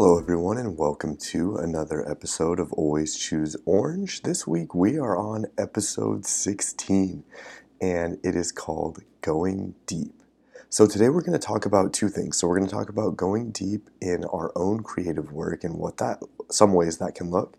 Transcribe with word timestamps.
Hello, 0.00 0.16
everyone, 0.16 0.58
and 0.58 0.78
welcome 0.78 1.16
to 1.16 1.56
another 1.56 2.08
episode 2.08 2.60
of 2.60 2.72
Always 2.74 3.16
Choose 3.16 3.56
Orange. 3.66 4.22
This 4.22 4.46
week 4.46 4.72
we 4.72 4.96
are 4.96 5.16
on 5.16 5.46
episode 5.58 6.24
16, 6.24 7.24
and 7.80 8.16
it 8.22 8.36
is 8.36 8.52
called 8.52 9.02
Going 9.22 9.74
Deep. 9.86 10.22
So, 10.70 10.86
today 10.86 11.08
we're 11.08 11.22
going 11.22 11.32
to 11.32 11.44
talk 11.44 11.66
about 11.66 11.92
two 11.92 12.08
things. 12.08 12.38
So, 12.38 12.46
we're 12.46 12.58
going 12.58 12.68
to 12.68 12.72
talk 12.72 12.88
about 12.88 13.16
going 13.16 13.50
deep 13.50 13.90
in 14.00 14.24
our 14.26 14.52
own 14.54 14.84
creative 14.84 15.32
work 15.32 15.64
and 15.64 15.74
what 15.74 15.96
that, 15.96 16.22
some 16.48 16.74
ways 16.74 16.98
that 16.98 17.16
can 17.16 17.32
look. 17.32 17.56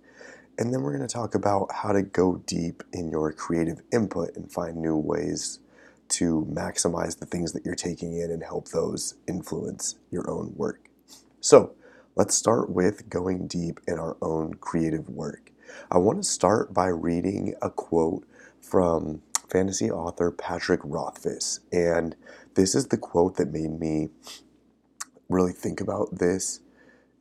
And 0.58 0.74
then 0.74 0.82
we're 0.82 0.96
going 0.96 1.06
to 1.06 1.14
talk 1.14 1.36
about 1.36 1.70
how 1.74 1.92
to 1.92 2.02
go 2.02 2.42
deep 2.46 2.84
in 2.94 3.10
your 3.10 3.34
creative 3.34 3.82
input 3.92 4.38
and 4.38 4.50
find 4.50 4.78
new 4.78 4.96
ways 4.96 5.60
to 6.08 6.48
maximize 6.50 7.20
the 7.20 7.26
things 7.26 7.52
that 7.52 7.66
you're 7.66 7.76
taking 7.76 8.18
in 8.18 8.32
and 8.32 8.44
help 8.44 8.70
those 8.70 9.16
influence 9.28 9.96
your 10.10 10.30
own 10.32 10.54
work. 10.56 10.86
So, 11.42 11.76
let's 12.20 12.36
start 12.36 12.70
with 12.70 13.10
going 13.10 13.48
deep 13.48 13.80
in 13.88 13.98
our 13.98 14.18
own 14.22 14.54
creative 14.56 15.08
work. 15.08 15.54
I 15.90 16.00
want 16.00 16.22
to 16.22 16.30
start 16.30 16.74
by 16.74 16.88
reading 16.88 17.54
a 17.62 17.70
quote 17.70 18.28
from 18.60 19.22
fantasy 19.50 19.90
author 19.90 20.30
Patrick 20.30 20.82
Rothfuss. 20.84 21.62
And 21.72 22.18
this 22.56 22.76
is 22.76 22.88
the 22.88 22.98
quote 22.98 23.38
that 23.38 23.54
made 23.54 23.80
me 23.80 24.10
really 25.30 25.54
think 25.54 25.80
about 25.80 26.20
this 26.20 26.60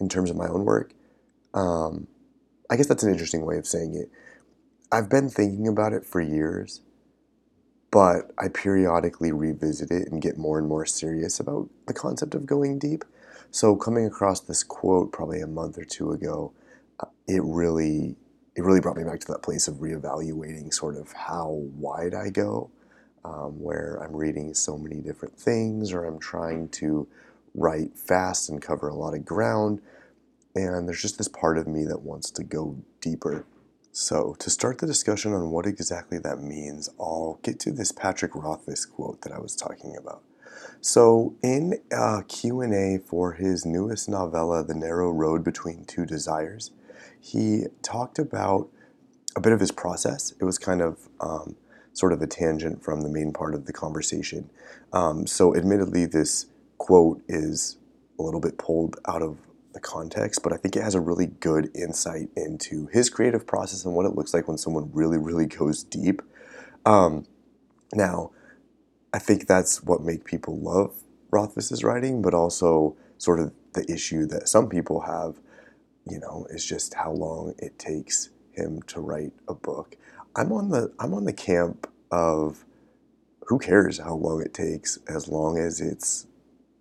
in 0.01 0.09
terms 0.09 0.31
of 0.31 0.37
my 0.37 0.49
own 0.49 0.65
work. 0.65 0.93
Um, 1.55 2.09
I 2.69 2.77
guess 2.77 2.89
that's 2.89 3.05
an 3.05 3.13
interesting 3.13 3.47
way 3.47 3.57
of 3.57 3.69
saying 3.69 3.95
it. 3.95 4.11
I've 4.91 5.09
been 5.09 5.29
thinking 5.29 5.69
about 5.69 5.93
it 5.93 6.05
for 6.05 6.21
years, 6.21 6.81
but 7.91 8.31
I 8.39 8.49
periodically 8.49 9.33
revisit 9.33 9.91
it 9.91 10.11
and 10.11 10.21
get 10.21 10.37
more 10.37 10.59
and 10.59 10.69
more 10.69 10.85
serious 10.87 11.41
about 11.41 11.69
the 11.87 11.95
concept 11.95 12.35
of 12.35 12.47
going 12.47 12.79
deep. 12.79 13.05
So 13.51 13.77
coming 13.77 14.05
across 14.05 14.41
this 14.41 14.63
quote 14.63 15.11
probably 15.13 15.41
a 15.41 15.47
month 15.47 15.79
or 15.79 15.85
two 15.85 16.13
ago, 16.13 16.53
uh, 17.01 17.07
it 17.27 17.43
really 17.43 18.17
it 18.57 18.65
really 18.65 18.81
brought 18.81 18.97
me 18.97 19.05
back 19.05 19.21
to 19.21 19.33
that 19.33 19.43
place 19.43 19.69
of 19.69 19.77
reevaluating 19.77 20.75
sort 20.75 20.97
of 20.97 21.13
how 21.13 21.49
wide 21.77 22.13
I 22.13 22.29
go, 22.29 22.71
um, 23.25 23.61
where 23.61 24.03
I'm 24.03 24.15
reading 24.15 24.53
so 24.53 24.77
many 24.77 24.97
different 24.97 25.39
things, 25.39 25.93
or 25.93 26.05
I'm 26.05 26.19
trying 26.19 26.69
to 26.71 27.07
write 27.55 27.97
fast 27.97 28.49
and 28.49 28.61
cover 28.61 28.89
a 28.89 28.95
lot 28.97 29.15
of 29.15 29.25
ground. 29.25 29.81
And 30.57 30.89
there's 30.89 31.01
just 31.01 31.19
this 31.19 31.29
part 31.29 31.57
of 31.57 31.69
me 31.69 31.85
that 31.85 32.01
wants 32.03 32.33
to 32.33 32.43
go 32.43 32.77
deeper. 33.01 33.47
So, 34.01 34.37
to 34.39 34.49
start 34.49 34.79
the 34.79 34.87
discussion 34.87 35.33
on 35.33 35.51
what 35.51 35.67
exactly 35.67 36.19
that 36.19 36.41
means, 36.41 36.89
I'll 37.01 37.41
get 37.43 37.59
to 37.59 37.73
this 37.73 37.91
Patrick 37.91 38.33
Rothfuss 38.37 38.85
quote 38.87 39.23
that 39.23 39.33
I 39.33 39.41
was 39.41 39.57
talking 39.57 39.97
about. 39.97 40.23
So, 40.81 41.35
in 41.43 41.81
a 41.91 42.23
Q&A 42.23 42.99
for 43.05 43.33
his 43.33 43.67
newest 43.67 44.09
novella, 44.09 44.63
The 44.63 44.77
Narrow 44.77 45.11
Road 45.11 45.43
Between 45.43 45.85
Two 45.85 46.07
Desires, 46.07 46.71
he 47.21 47.65
talked 47.83 48.21
about 48.21 48.69
a 49.35 49.41
bit 49.41 49.53
of 49.53 49.59
his 49.59 49.73
process. 49.73 50.33
It 50.41 50.45
was 50.45 50.59
kind 50.59 50.81
of 50.81 51.09
um, 51.21 51.57
sort 51.93 52.13
of 52.13 52.23
a 52.23 52.29
tangent 52.29 52.85
from 52.85 53.01
the 53.01 53.09
main 53.09 53.33
part 53.33 53.53
of 53.53 53.67
the 53.67 53.73
conversation. 53.73 54.49
Um, 54.93 55.27
so, 55.27 55.57
admittedly, 55.57 56.07
this 56.07 56.47
quote 56.79 57.21
is 57.27 57.79
a 58.17 58.23
little 58.23 58.41
bit 58.41 58.59
pulled 58.59 58.97
out 59.09 59.23
of 59.23 59.39
the 59.79 59.89
context, 59.89 60.43
but 60.43 60.53
I 60.53 60.57
think 60.57 60.75
it 60.75 60.83
has 60.83 60.97
a 60.97 61.01
really 61.01 61.27
good 61.27 61.71
insight 61.75 62.31
into 62.37 62.87
his 62.89 63.09
creative 63.09 63.47
process 63.47 63.85
and 63.85 63.95
what 63.95 64.07
it 64.07 64.17
looks 64.17 64.35
like 64.35 64.49
when 64.49 64.59
someone 64.59 64.91
really, 64.93 65.19
really 65.19 65.47
goes 65.47 65.85
deep. 65.85 66.21
Um, 66.85 67.27
now, 67.95 68.33
I 69.15 69.19
think 69.21 69.47
that's 69.47 69.83
what 69.83 70.03
make 70.03 70.25
people 70.25 70.59
love 70.59 70.95
Rothfuss's 71.31 71.85
writing, 71.85 72.23
but 72.23 72.35
also 72.35 72.97
sort 73.19 73.39
of 73.39 73.53
the 73.75 73.91
issue 73.91 74.27
that 74.27 74.49
some 74.49 74.69
people 74.69 75.03
have, 75.03 75.37
you 76.11 76.19
know, 76.19 76.47
is 76.51 76.65
just 76.65 76.95
how 76.95 77.13
long 77.13 77.55
it 77.59 77.79
takes 77.79 78.31
him 78.53 78.83
to 78.83 79.01
write 79.01 79.33
a 79.47 79.55
book. 79.55 79.97
I'm 80.35 80.53
on 80.53 80.71
the 80.71 80.93
I'm 80.99 81.15
on 81.15 81.25
the 81.25 81.33
camp 81.33 81.89
of 82.11 82.65
who 83.47 83.59
cares 83.59 83.99
how 83.99 84.15
long 84.15 84.43
it 84.43 84.53
takes 84.53 84.99
as 85.09 85.29
long 85.29 85.59
as 85.59 85.81
it's 85.81 86.27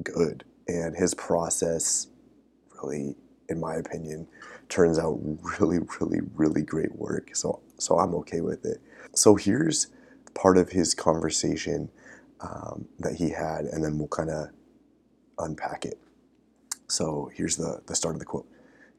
good. 0.03 0.44
And 0.68 0.96
his 0.96 1.13
process 1.13 2.07
really, 2.81 3.15
in 3.49 3.59
my 3.59 3.75
opinion, 3.75 4.27
turns 4.69 4.99
out 4.99 5.19
really, 5.59 5.79
really, 5.99 6.19
really 6.35 6.61
great 6.61 6.95
work. 6.95 7.35
So 7.35 7.61
so 7.77 7.99
I'm 7.99 8.13
okay 8.15 8.41
with 8.41 8.65
it. 8.65 8.81
So 9.13 9.35
here's 9.35 9.88
part 10.33 10.57
of 10.57 10.69
his 10.69 10.93
conversation 10.93 11.89
um, 12.41 12.88
that 12.99 13.15
he 13.15 13.29
had, 13.31 13.65
and 13.65 13.83
then 13.83 13.97
we'll 13.97 14.07
kind 14.07 14.29
of 14.29 14.49
unpack 15.39 15.85
it. 15.85 15.99
So 16.88 17.31
here's 17.33 17.57
the, 17.57 17.81
the 17.88 17.95
start 17.95 18.15
of 18.15 18.19
the 18.19 18.25
quote 18.25 18.47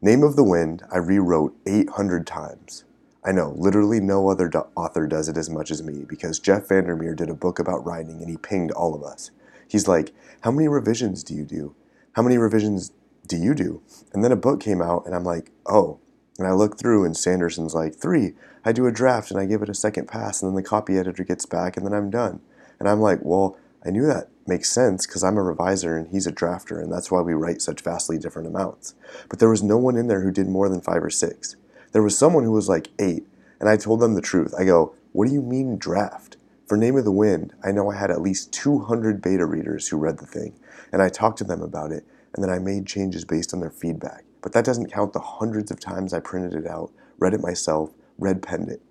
Name 0.00 0.22
of 0.22 0.36
the 0.36 0.44
Wind, 0.44 0.82
I 0.92 0.98
rewrote 0.98 1.56
800 1.66 2.26
times. 2.26 2.84
I 3.24 3.32
know, 3.32 3.54
literally 3.56 4.00
no 4.00 4.28
other 4.28 4.48
do- 4.48 4.66
author 4.76 5.06
does 5.06 5.28
it 5.28 5.36
as 5.36 5.50
much 5.50 5.70
as 5.70 5.82
me 5.82 6.04
because 6.08 6.38
Jeff 6.38 6.68
Vandermeer 6.68 7.14
did 7.14 7.28
a 7.28 7.34
book 7.34 7.58
about 7.58 7.84
writing 7.84 8.20
and 8.20 8.30
he 8.30 8.36
pinged 8.36 8.70
all 8.72 8.94
of 8.94 9.02
us. 9.02 9.30
He's 9.66 9.88
like, 9.88 10.14
How 10.42 10.50
many 10.50 10.68
revisions 10.68 11.24
do 11.24 11.34
you 11.34 11.44
do? 11.44 11.74
How 12.12 12.22
many 12.22 12.38
revisions 12.38 12.92
do 13.28 13.36
you 13.36 13.54
do? 13.54 13.82
And 14.12 14.24
then 14.24 14.32
a 14.32 14.36
book 14.36 14.60
came 14.60 14.82
out 14.82 15.06
and 15.06 15.14
I'm 15.14 15.24
like, 15.24 15.50
Oh. 15.66 16.00
And 16.38 16.46
I 16.46 16.52
look 16.52 16.78
through 16.78 17.04
and 17.04 17.16
Sanderson's 17.16 17.74
like, 17.74 17.94
Three. 17.94 18.34
I 18.64 18.72
do 18.72 18.86
a 18.86 18.92
draft 18.92 19.30
and 19.30 19.38
I 19.38 19.46
give 19.46 19.62
it 19.62 19.68
a 19.68 19.74
second 19.74 20.08
pass 20.08 20.42
and 20.42 20.50
then 20.50 20.56
the 20.56 20.68
copy 20.68 20.98
editor 20.98 21.24
gets 21.24 21.46
back 21.46 21.76
and 21.76 21.86
then 21.86 21.94
I'm 21.94 22.10
done. 22.10 22.40
And 22.78 22.88
I'm 22.88 23.00
like, 23.00 23.20
well, 23.22 23.56
I 23.84 23.90
knew 23.90 24.06
that 24.06 24.28
makes 24.46 24.70
sense 24.70 25.06
because 25.06 25.22
I'm 25.22 25.36
a 25.36 25.42
reviser 25.42 25.96
and 25.96 26.08
he's 26.08 26.26
a 26.26 26.32
drafter, 26.32 26.82
and 26.82 26.92
that's 26.92 27.10
why 27.10 27.20
we 27.20 27.34
write 27.34 27.62
such 27.62 27.82
vastly 27.82 28.18
different 28.18 28.48
amounts. 28.48 28.94
But 29.28 29.38
there 29.38 29.50
was 29.50 29.62
no 29.62 29.78
one 29.78 29.96
in 29.96 30.08
there 30.08 30.22
who 30.22 30.32
did 30.32 30.48
more 30.48 30.68
than 30.68 30.80
five 30.80 31.02
or 31.02 31.10
six. 31.10 31.56
There 31.92 32.02
was 32.02 32.18
someone 32.18 32.44
who 32.44 32.52
was 32.52 32.68
like 32.68 32.88
eight, 32.98 33.26
and 33.60 33.68
I 33.68 33.76
told 33.76 34.00
them 34.00 34.14
the 34.14 34.20
truth. 34.20 34.54
I 34.58 34.64
go, 34.64 34.94
What 35.12 35.28
do 35.28 35.34
you 35.34 35.42
mean 35.42 35.78
draft? 35.78 36.36
For 36.66 36.76
Name 36.76 36.96
of 36.96 37.04
the 37.04 37.12
Wind, 37.12 37.54
I 37.64 37.72
know 37.72 37.90
I 37.90 37.96
had 37.96 38.10
at 38.10 38.20
least 38.20 38.52
200 38.52 39.22
beta 39.22 39.46
readers 39.46 39.88
who 39.88 39.96
read 39.96 40.18
the 40.18 40.26
thing, 40.26 40.52
and 40.92 41.00
I 41.00 41.08
talked 41.08 41.38
to 41.38 41.44
them 41.44 41.62
about 41.62 41.92
it, 41.92 42.04
and 42.34 42.42
then 42.42 42.50
I 42.50 42.58
made 42.58 42.86
changes 42.86 43.24
based 43.24 43.52
on 43.54 43.60
their 43.60 43.70
feedback. 43.70 44.24
But 44.42 44.52
that 44.52 44.64
doesn't 44.64 44.92
count 44.92 45.12
the 45.12 45.20
hundreds 45.20 45.70
of 45.70 45.80
times 45.80 46.12
I 46.12 46.20
printed 46.20 46.54
it 46.54 46.66
out, 46.66 46.92
read 47.18 47.34
it 47.34 47.40
myself, 47.40 47.92
red 48.18 48.42
penned 48.42 48.68
it. 48.68 48.82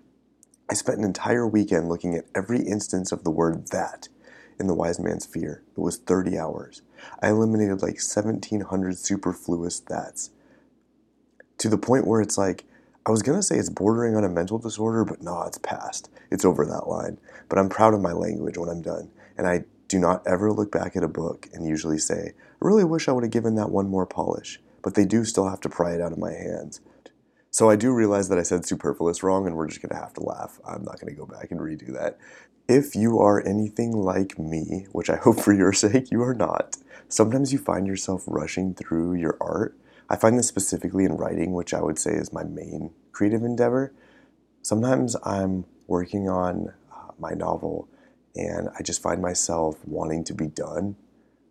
I 0.70 0.74
spent 0.74 0.98
an 0.98 1.04
entire 1.04 1.46
weekend 1.46 1.88
looking 1.88 2.14
at 2.14 2.26
every 2.34 2.60
instance 2.60 3.10
of 3.12 3.24
the 3.24 3.30
word 3.30 3.68
that 3.68 4.08
in 4.60 4.66
the 4.66 4.74
wise 4.74 5.00
man's 5.00 5.24
fear. 5.24 5.62
It 5.76 5.80
was 5.80 5.96
30 5.96 6.38
hours. 6.38 6.82
I 7.22 7.28
eliminated 7.28 7.80
like 7.80 7.94
1700 7.94 8.98
superfluous 8.98 9.80
that's. 9.80 10.30
To 11.58 11.68
the 11.68 11.78
point 11.78 12.06
where 12.06 12.20
it's 12.20 12.36
like, 12.36 12.64
I 13.06 13.10
was 13.10 13.22
gonna 13.22 13.42
say 13.42 13.56
it's 13.56 13.70
bordering 13.70 14.16
on 14.16 14.24
a 14.24 14.28
mental 14.28 14.58
disorder, 14.58 15.04
but 15.04 15.22
no, 15.22 15.42
it's 15.42 15.58
past. 15.58 16.10
It's 16.30 16.44
over 16.44 16.66
that 16.66 16.88
line. 16.88 17.18
But 17.48 17.58
I'm 17.58 17.70
proud 17.70 17.94
of 17.94 18.02
my 18.02 18.12
language 18.12 18.58
when 18.58 18.68
I'm 18.68 18.82
done. 18.82 19.10
And 19.38 19.46
I 19.46 19.64
do 19.88 19.98
not 19.98 20.26
ever 20.26 20.52
look 20.52 20.70
back 20.70 20.94
at 20.96 21.02
a 21.02 21.08
book 21.08 21.48
and 21.52 21.66
usually 21.66 21.98
say, 21.98 22.34
I 22.36 22.54
really 22.60 22.84
wish 22.84 23.08
I 23.08 23.12
would 23.12 23.24
have 23.24 23.32
given 23.32 23.54
that 23.56 23.70
one 23.70 23.88
more 23.88 24.06
polish. 24.06 24.60
But 24.82 24.94
they 24.94 25.04
do 25.04 25.24
still 25.24 25.48
have 25.48 25.60
to 25.62 25.68
pry 25.68 25.94
it 25.94 26.00
out 26.00 26.12
of 26.12 26.18
my 26.18 26.32
hands. 26.32 26.80
So 27.50 27.70
I 27.70 27.76
do 27.76 27.92
realize 27.92 28.28
that 28.28 28.38
I 28.38 28.42
said 28.42 28.66
superfluous 28.66 29.22
wrong, 29.22 29.46
and 29.46 29.56
we're 29.56 29.66
just 29.66 29.82
going 29.82 29.90
to 29.90 30.00
have 30.00 30.12
to 30.14 30.22
laugh. 30.22 30.60
I'm 30.66 30.84
not 30.84 31.00
going 31.00 31.12
to 31.12 31.18
go 31.18 31.26
back 31.26 31.50
and 31.50 31.58
redo 31.58 31.92
that. 31.94 32.18
If 32.68 32.94
you 32.94 33.18
are 33.18 33.44
anything 33.44 33.92
like 33.92 34.38
me, 34.38 34.86
which 34.92 35.08
I 35.08 35.16
hope 35.24 35.40
for 35.40 35.54
your 35.54 35.72
sake 35.72 36.10
you 36.10 36.22
are 36.22 36.34
not, 36.34 36.76
sometimes 37.08 37.52
you 37.52 37.58
find 37.58 37.86
yourself 37.86 38.24
rushing 38.26 38.74
through 38.74 39.14
your 39.14 39.36
art. 39.40 39.76
I 40.10 40.16
find 40.16 40.38
this 40.38 40.48
specifically 40.48 41.04
in 41.04 41.16
writing, 41.16 41.52
which 41.54 41.72
I 41.74 41.80
would 41.80 41.98
say 41.98 42.12
is 42.12 42.32
my 42.32 42.44
main 42.44 42.92
creative 43.12 43.42
endeavor. 43.42 43.92
Sometimes 44.62 45.16
I'm 45.24 45.64
working 45.86 46.28
on 46.28 46.74
uh, 46.92 47.12
my 47.18 47.30
novel 47.30 47.88
and 48.34 48.68
I 48.78 48.82
just 48.82 49.02
find 49.02 49.20
myself 49.20 49.76
wanting 49.84 50.24
to 50.24 50.34
be 50.34 50.46
done, 50.46 50.96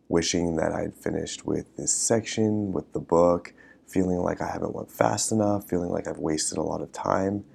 wishing 0.08 0.56
that 0.56 0.72
I'd 0.72 0.96
finished 0.96 1.46
with 1.46 1.76
this 1.76 1.94
section, 1.94 2.72
with 2.72 2.94
the 2.94 3.00
book, 3.00 3.54
feeling 3.88 4.18
like 4.20 4.42
I 4.42 4.48
haven't 4.52 4.76
went 4.76 4.92
fast 4.92 5.32
enough, 5.32 5.68
feeling 5.70 5.90
like 5.90 6.08
I've 6.08 6.18
wasted 6.18 6.58
a 6.58 6.64
lot 6.64 6.82
of 6.82 6.92
time. 6.92 7.46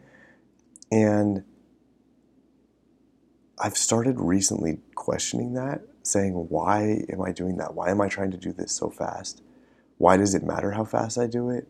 And 0.90 1.44
I've 3.58 3.76
started 3.76 4.20
recently 4.20 4.80
questioning 4.94 5.54
that, 5.54 5.82
saying, 6.02 6.32
why 6.32 7.04
am 7.10 7.22
I 7.22 7.32
doing 7.32 7.56
that? 7.58 7.74
Why 7.74 7.90
am 7.90 8.00
I 8.00 8.08
trying 8.08 8.30
to 8.32 8.36
do 8.36 8.52
this 8.52 8.72
so 8.72 8.90
fast? 8.90 9.42
Why 9.98 10.16
does 10.16 10.34
it 10.34 10.42
matter 10.42 10.72
how 10.72 10.84
fast 10.84 11.16
I 11.16 11.26
do 11.26 11.48
it? 11.48 11.68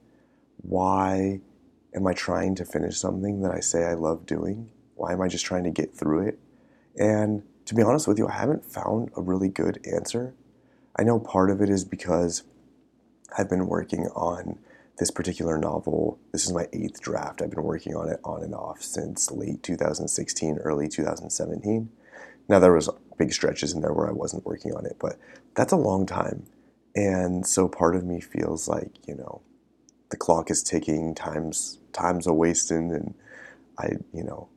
Why 0.57 1.41
am 1.95 2.07
I 2.07 2.15
trying 2.15 2.55
to 2.55 2.65
finish 2.65 2.99
something 2.99 3.43
that 3.43 3.53
I 3.53 3.61
say 3.61 3.85
I 3.85 3.95
love 3.95 4.27
doing? 4.27 4.71
Why 4.95 5.13
am 5.13 5.21
I 5.21 5.29
just 5.29 5.45
trying 5.45 5.65
to 5.65 5.71
get 5.71 5.95
through 5.95 6.29
it? 6.29 6.39
And 6.99 7.43
to 7.67 7.75
be 7.75 7.83
honest 7.83 8.06
with 8.06 8.19
you, 8.19 8.29
I 8.29 8.33
haven't 8.33 8.65
found 8.65 9.11
a 9.17 9.23
really 9.23 9.49
good 9.49 9.85
answer. 9.91 10.35
I 10.97 11.05
know 11.05 11.19
part 11.19 11.50
of 11.50 11.61
it 11.61 11.71
is 11.71 11.85
because 11.85 12.43
I've 13.37 13.49
been 13.49 13.67
working 13.67 14.06
on 14.09 14.59
this 14.99 15.11
particular 15.11 15.59
novel. 15.59 16.19
This 16.33 16.44
is 16.44 16.53
my 16.53 16.69
eighth 16.73 17.00
draft. 17.00 17.41
I've 17.41 17.50
been 17.50 17.62
working 17.62 17.94
on 17.94 18.09
it 18.09 18.21
on 18.25 18.43
and 18.43 18.55
off 18.55 18.83
since 18.83 19.31
late 19.31 19.62
2016, 19.62 20.59
early 20.59 20.89
2017. 20.89 21.91
Now 22.49 22.59
there 22.59 22.73
was 22.73 22.91
big 23.17 23.33
stretches 23.33 23.73
in 23.73 23.81
there 23.81 23.93
where 23.93 24.09
I 24.09 24.12
wasn't 24.12 24.44
working 24.44 24.75
on 24.75 24.85
it, 24.85 24.97
but 25.00 25.19
that's 25.55 25.73
a 25.73 25.77
long 25.77 26.06
time. 26.06 26.44
And 26.94 27.47
so 27.47 27.69
part 27.69 27.97
of 27.97 28.05
me 28.05 28.21
feels 28.21 28.69
like, 28.69 28.91
you 29.06 29.15
know, 29.15 29.41
the 30.11 30.17
clock 30.17 30.50
is 30.50 30.62
ticking, 30.62 31.15
time's 31.15 31.79
time's 31.93 32.27
a 32.27 32.33
wasting, 32.33 32.93
and 32.93 33.15
I, 33.79 33.93
you 34.12 34.23
know, 34.23 34.49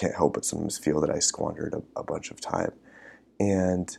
can't 0.00 0.14
help 0.14 0.34
but 0.34 0.44
sometimes 0.44 0.78
feel 0.78 1.00
that 1.00 1.10
I 1.10 1.18
squandered 1.18 1.74
a, 1.74 2.00
a 2.00 2.02
bunch 2.02 2.30
of 2.30 2.40
time. 2.40 2.72
And 3.38 3.96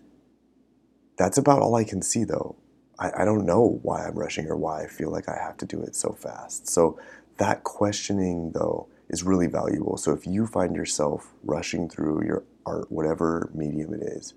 that's 1.18 1.38
about 1.38 1.62
all 1.62 1.76
I 1.76 1.84
can 1.84 2.02
see 2.02 2.24
though. 2.24 2.56
I, 3.00 3.12
I 3.22 3.26
don't 3.26 3.46
know 3.46 3.80
why 3.84 4.06
I'm 4.06 4.18
rushing 4.18 4.48
or 4.48 4.58
why 4.58 4.84
I 4.84 4.88
feel 4.88 5.12
like 5.12 5.30
I 5.30 5.38
have 5.38 5.58
to 5.58 5.66
do 5.66 5.82
it 5.82 5.96
so 5.96 6.12
fast. 6.12 6.68
So 6.68 7.00
that 7.38 7.64
questioning 7.64 8.52
though 8.54 8.88
is 9.10 9.24
really 9.24 9.48
valuable. 9.48 9.98
So 9.98 10.12
if 10.14 10.26
you 10.26 10.48
find 10.48 10.76
yourself 10.76 11.34
rushing 11.44 11.88
through 11.90 12.26
your 12.26 12.44
art, 12.66 12.92
whatever 12.92 13.52
medium 13.54 13.94
it 13.94 14.02
is, 14.02 14.34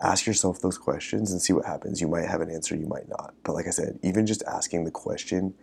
ask 0.00 0.26
yourself 0.26 0.60
those 0.60 0.78
questions 0.78 1.32
and 1.32 1.42
see 1.42 1.52
what 1.52 1.64
happens. 1.64 2.00
You 2.00 2.08
might 2.08 2.26
have 2.26 2.40
an 2.40 2.50
answer, 2.50 2.76
you 2.76 2.86
might 2.86 3.08
not. 3.08 3.34
But 3.42 3.54
like 3.54 3.66
I 3.66 3.70
said, 3.70 3.98
even 4.02 4.26
just 4.26 4.44
asking 4.44 4.84
the 4.84 4.92
question 4.92 5.54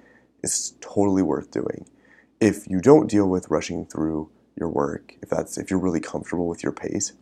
is 0.44 0.74
totally 0.82 1.22
worth 1.22 1.52
doing. 1.52 1.88
If 2.42 2.68
you 2.68 2.82
don't 2.82 3.10
deal 3.10 3.30
with 3.30 3.50
rushing 3.50 3.86
through 3.86 4.30
your 4.56 4.70
work, 4.70 5.16
if 5.22 5.30
that's 5.30 5.58
if 5.58 5.70
you're 5.70 5.80
really 5.80 6.00
comfortable 6.00 6.48
with 6.48 6.64
your 6.64 6.72
pace, 6.72 7.14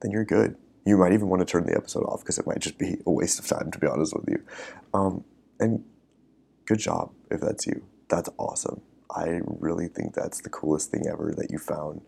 then 0.00 0.10
you're 0.10 0.24
good. 0.24 0.56
You 0.84 0.98
might 0.98 1.12
even 1.12 1.28
want 1.28 1.40
to 1.40 1.46
turn 1.46 1.64
the 1.64 1.76
episode 1.76 2.04
off 2.04 2.20
because 2.20 2.38
it 2.38 2.46
might 2.46 2.58
just 2.58 2.78
be 2.78 2.98
a 3.06 3.10
waste 3.10 3.38
of 3.38 3.46
time, 3.46 3.70
to 3.70 3.78
be 3.78 3.86
honest 3.86 4.14
with 4.14 4.28
you. 4.28 4.42
Um, 4.92 5.24
and 5.58 5.84
good 6.66 6.78
job 6.78 7.12
if 7.30 7.40
that's 7.40 7.66
you. 7.66 7.84
That's 8.08 8.28
awesome. 8.38 8.82
I 9.10 9.40
really 9.46 9.88
think 9.88 10.14
that's 10.14 10.40
the 10.40 10.50
coolest 10.50 10.90
thing 10.90 11.06
ever 11.06 11.32
that 11.36 11.50
you 11.50 11.58
found 11.58 12.02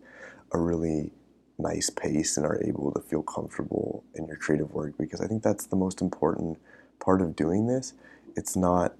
a 0.51 0.59
really 0.59 1.11
nice 1.57 1.89
pace 1.89 2.37
and 2.37 2.45
are 2.45 2.61
able 2.63 2.91
to 2.91 3.01
feel 3.01 3.23
comfortable 3.23 4.03
in 4.13 4.27
your 4.27 4.35
creative 4.35 4.71
work 4.73 4.93
because 4.97 5.21
I 5.21 5.27
think 5.27 5.41
that's 5.41 5.65
the 5.65 5.75
most 5.75 6.01
important 6.01 6.59
part 6.99 7.21
of 7.21 7.35
doing 7.35 7.67
this. 7.67 7.93
It's 8.35 8.55
not, 8.55 8.93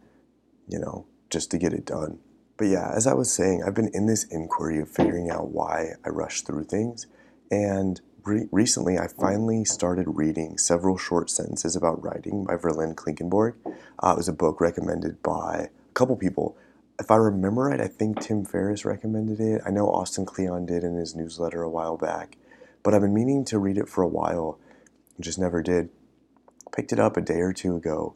you 0.67 0.79
know, 0.79 1.05
just 1.29 1.51
to 1.51 1.57
get 1.57 1.73
it 1.73 1.85
done. 1.85 2.19
But 2.57 2.67
yeah, 2.67 2.91
as 2.95 3.05
I 3.05 3.13
was 3.13 3.31
saying, 3.31 3.63
I've 3.63 3.75
been 3.75 3.91
in 3.93 4.07
this 4.07 4.23
inquiry 4.25 4.79
of 4.79 4.89
figuring 4.89 5.29
out 5.29 5.49
why 5.49 5.93
I 6.03 6.09
rush 6.09 6.41
through 6.41 6.63
things. 6.63 7.05
And 7.51 8.01
re- 8.23 8.47
recently, 8.51 8.97
I 8.97 9.07
finally 9.07 9.63
started 9.63 10.05
reading 10.07 10.57
several 10.57 10.97
short 10.97 11.29
sentences 11.29 11.75
about 11.75 12.03
writing 12.03 12.45
by 12.45 12.55
Verlin 12.55 12.95
Klinkenborg. 12.95 13.53
Uh, 13.65 14.11
it 14.11 14.17
was 14.17 14.27
a 14.27 14.33
book 14.33 14.59
recommended 14.59 15.21
by 15.21 15.69
a 15.89 15.93
couple 15.93 16.15
people. 16.15 16.57
If 16.99 17.11
I 17.11 17.17
remember 17.17 17.65
right, 17.65 17.79
I 17.79 17.87
think 17.87 18.21
Tim 18.21 18.43
Ferriss 18.43 18.85
recommended 18.85 19.39
it. 19.39 19.61
I 19.63 19.69
know 19.69 19.87
Austin 19.89 20.25
Kleon 20.25 20.65
did 20.65 20.83
in 20.83 20.95
his 20.95 21.15
newsletter 21.15 21.61
a 21.61 21.69
while 21.69 21.95
back. 21.95 22.37
But 22.81 22.95
I've 22.95 23.01
been 23.01 23.13
meaning 23.13 23.45
to 23.45 23.59
read 23.59 23.77
it 23.77 23.87
for 23.87 24.01
a 24.01 24.07
while, 24.07 24.57
just 25.19 25.37
never 25.37 25.61
did. 25.61 25.89
Picked 26.75 26.91
it 26.91 26.99
up 26.99 27.17
a 27.17 27.21
day 27.21 27.39
or 27.39 27.53
two 27.53 27.75
ago, 27.75 28.15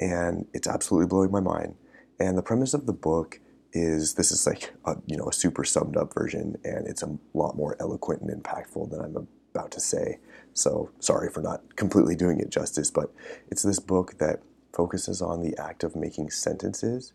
and 0.00 0.46
it's 0.52 0.66
absolutely 0.66 1.06
blowing 1.06 1.30
my 1.30 1.40
mind. 1.40 1.76
And 2.18 2.36
the 2.36 2.42
premise 2.42 2.74
of 2.74 2.86
the 2.86 2.92
book 2.92 3.40
is 3.76 4.14
this 4.14 4.32
is 4.32 4.46
like 4.46 4.72
a, 4.84 4.96
you 5.06 5.16
know 5.16 5.28
a 5.28 5.32
super 5.32 5.64
summed 5.64 5.96
up 5.96 6.14
version, 6.14 6.56
and 6.64 6.86
it's 6.86 7.02
a 7.02 7.18
lot 7.34 7.56
more 7.56 7.76
eloquent 7.80 8.22
and 8.22 8.42
impactful 8.42 8.90
than 8.90 9.00
I'm 9.00 9.28
about 9.54 9.70
to 9.72 9.80
say. 9.80 10.18
So 10.52 10.90
sorry 10.98 11.30
for 11.30 11.42
not 11.42 11.76
completely 11.76 12.16
doing 12.16 12.40
it 12.40 12.50
justice, 12.50 12.90
but 12.90 13.12
it's 13.50 13.62
this 13.62 13.80
book 13.80 14.18
that 14.18 14.42
focuses 14.72 15.22
on 15.22 15.42
the 15.42 15.56
act 15.58 15.84
of 15.84 15.96
making 15.96 16.30
sentences 16.30 17.12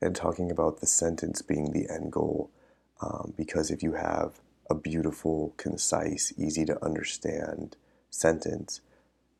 and 0.00 0.14
talking 0.16 0.50
about 0.50 0.80
the 0.80 0.86
sentence 0.86 1.42
being 1.42 1.70
the 1.70 1.88
end 1.92 2.12
goal. 2.12 2.50
Um, 3.00 3.34
because 3.36 3.70
if 3.70 3.82
you 3.82 3.94
have 3.94 4.40
a 4.70 4.74
beautiful, 4.74 5.54
concise, 5.56 6.32
easy 6.38 6.64
to 6.64 6.84
understand 6.84 7.76
sentence, 8.10 8.80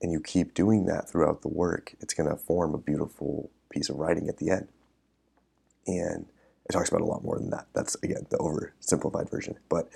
and 0.01 0.11
you 0.13 0.21
keep 0.21 0.53
doing 0.53 0.87
that 0.87 1.09
throughout 1.09 1.43
the 1.43 1.49
work, 1.49 1.95
it's 2.01 2.15
going 2.15 2.29
to 2.29 2.37
form 2.37 2.75
a 2.75 2.79
beautiful 2.79 3.51
piece 3.71 3.89
of 3.89 3.97
writing 3.97 4.29
at 4.29 4.39
the 4.39 4.51
end. 4.51 4.69
And 5.87 6.27
it 6.69 6.73
talks 6.73 6.89
about 6.89 7.01
a 7.01 7.07
lot 7.07 7.25
more 7.25 7.39
than 7.39 7.51
that. 7.51 7.67
That's, 7.75 7.97
again, 8.03 8.27
the 8.31 8.39
oversimplified 8.39 9.31
version. 9.31 9.57
But 9.69 9.89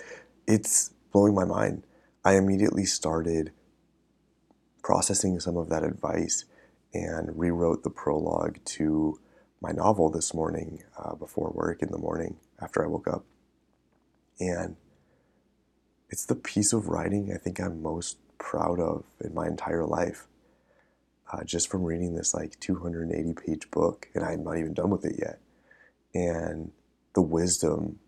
it's 0.47 0.93
blowing 1.13 1.35
my 1.35 1.45
mind. 1.45 1.85
I 2.25 2.37
immediately 2.37 2.85
started 2.85 3.53
processing 4.83 5.41
some 5.41 5.57
of 5.57 5.69
that 5.69 5.85
advice 5.85 6.45
and 6.93 7.39
rewrote 7.39 7.83
the 7.83 7.91
prologue 7.91 8.59
to 8.65 9.21
my 9.61 9.73
novel 9.73 10.11
this 10.11 10.35
morning 10.35 10.83
uh, 10.99 11.15
before 11.15 11.51
work 11.51 11.83
in 11.83 11.91
the 11.91 11.99
morning 11.99 12.37
after 12.61 12.85
I 12.85 12.89
woke 12.89 13.09
up. 13.09 13.25
And 14.39 14.77
it's 16.09 16.25
the 16.25 16.35
piece 16.35 16.73
of 16.73 16.89
writing 16.89 17.33
I 17.35 17.39
think 17.39 17.61
I'm 17.61 17.83
most 17.83 18.19
proud 18.39 18.79
of 18.81 19.05
in 19.23 19.35
my 19.35 19.47
entire 19.47 19.85
life. 19.85 20.27
Uh, 21.33 21.43
just 21.43 21.69
from 21.69 21.83
reading 21.83 22.15
this 22.15 22.33
like 22.35 22.59
280 22.61 23.33
page 23.35 23.71
book, 23.73 24.09
and 24.15 24.25
I'm 24.25 24.45
not 24.45 24.59
even 24.59 24.75
done 24.75 24.91
with 24.91 25.05
it 25.05 25.17
yet. 25.19 25.41
And 26.17 26.73
the 27.15 27.21
wisdom 27.21 27.99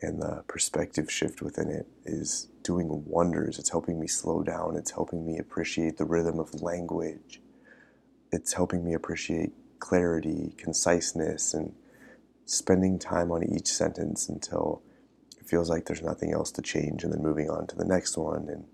and 0.00 0.22
the 0.22 0.44
perspective 0.46 1.10
shift 1.10 1.42
within 1.42 1.68
it 1.68 1.88
is 2.04 2.48
doing 2.62 3.02
wonders. 3.04 3.58
It's 3.58 3.70
helping 3.70 3.98
me 3.98 4.06
slow 4.06 4.44
down, 4.44 4.76
it's 4.76 4.92
helping 4.92 5.26
me 5.26 5.38
appreciate 5.38 5.96
the 5.96 6.04
rhythm 6.04 6.38
of 6.38 6.62
language, 6.62 7.40
it's 8.30 8.52
helping 8.52 8.84
me 8.84 8.94
appreciate 8.94 9.50
clarity, 9.80 10.54
conciseness, 10.56 11.52
and 11.52 11.74
spending 12.44 12.96
time 12.96 13.32
on 13.32 13.42
each 13.42 13.66
sentence 13.66 14.28
until 14.28 14.80
it 15.36 15.48
feels 15.48 15.68
like 15.68 15.86
there's 15.86 16.02
nothing 16.02 16.32
else 16.32 16.52
to 16.52 16.62
change 16.62 17.02
and 17.02 17.12
then 17.12 17.22
moving 17.22 17.50
on 17.50 17.66
to 17.66 17.74
the 17.74 17.84
next 17.84 18.16
one 18.16 18.48
and 18.48 18.66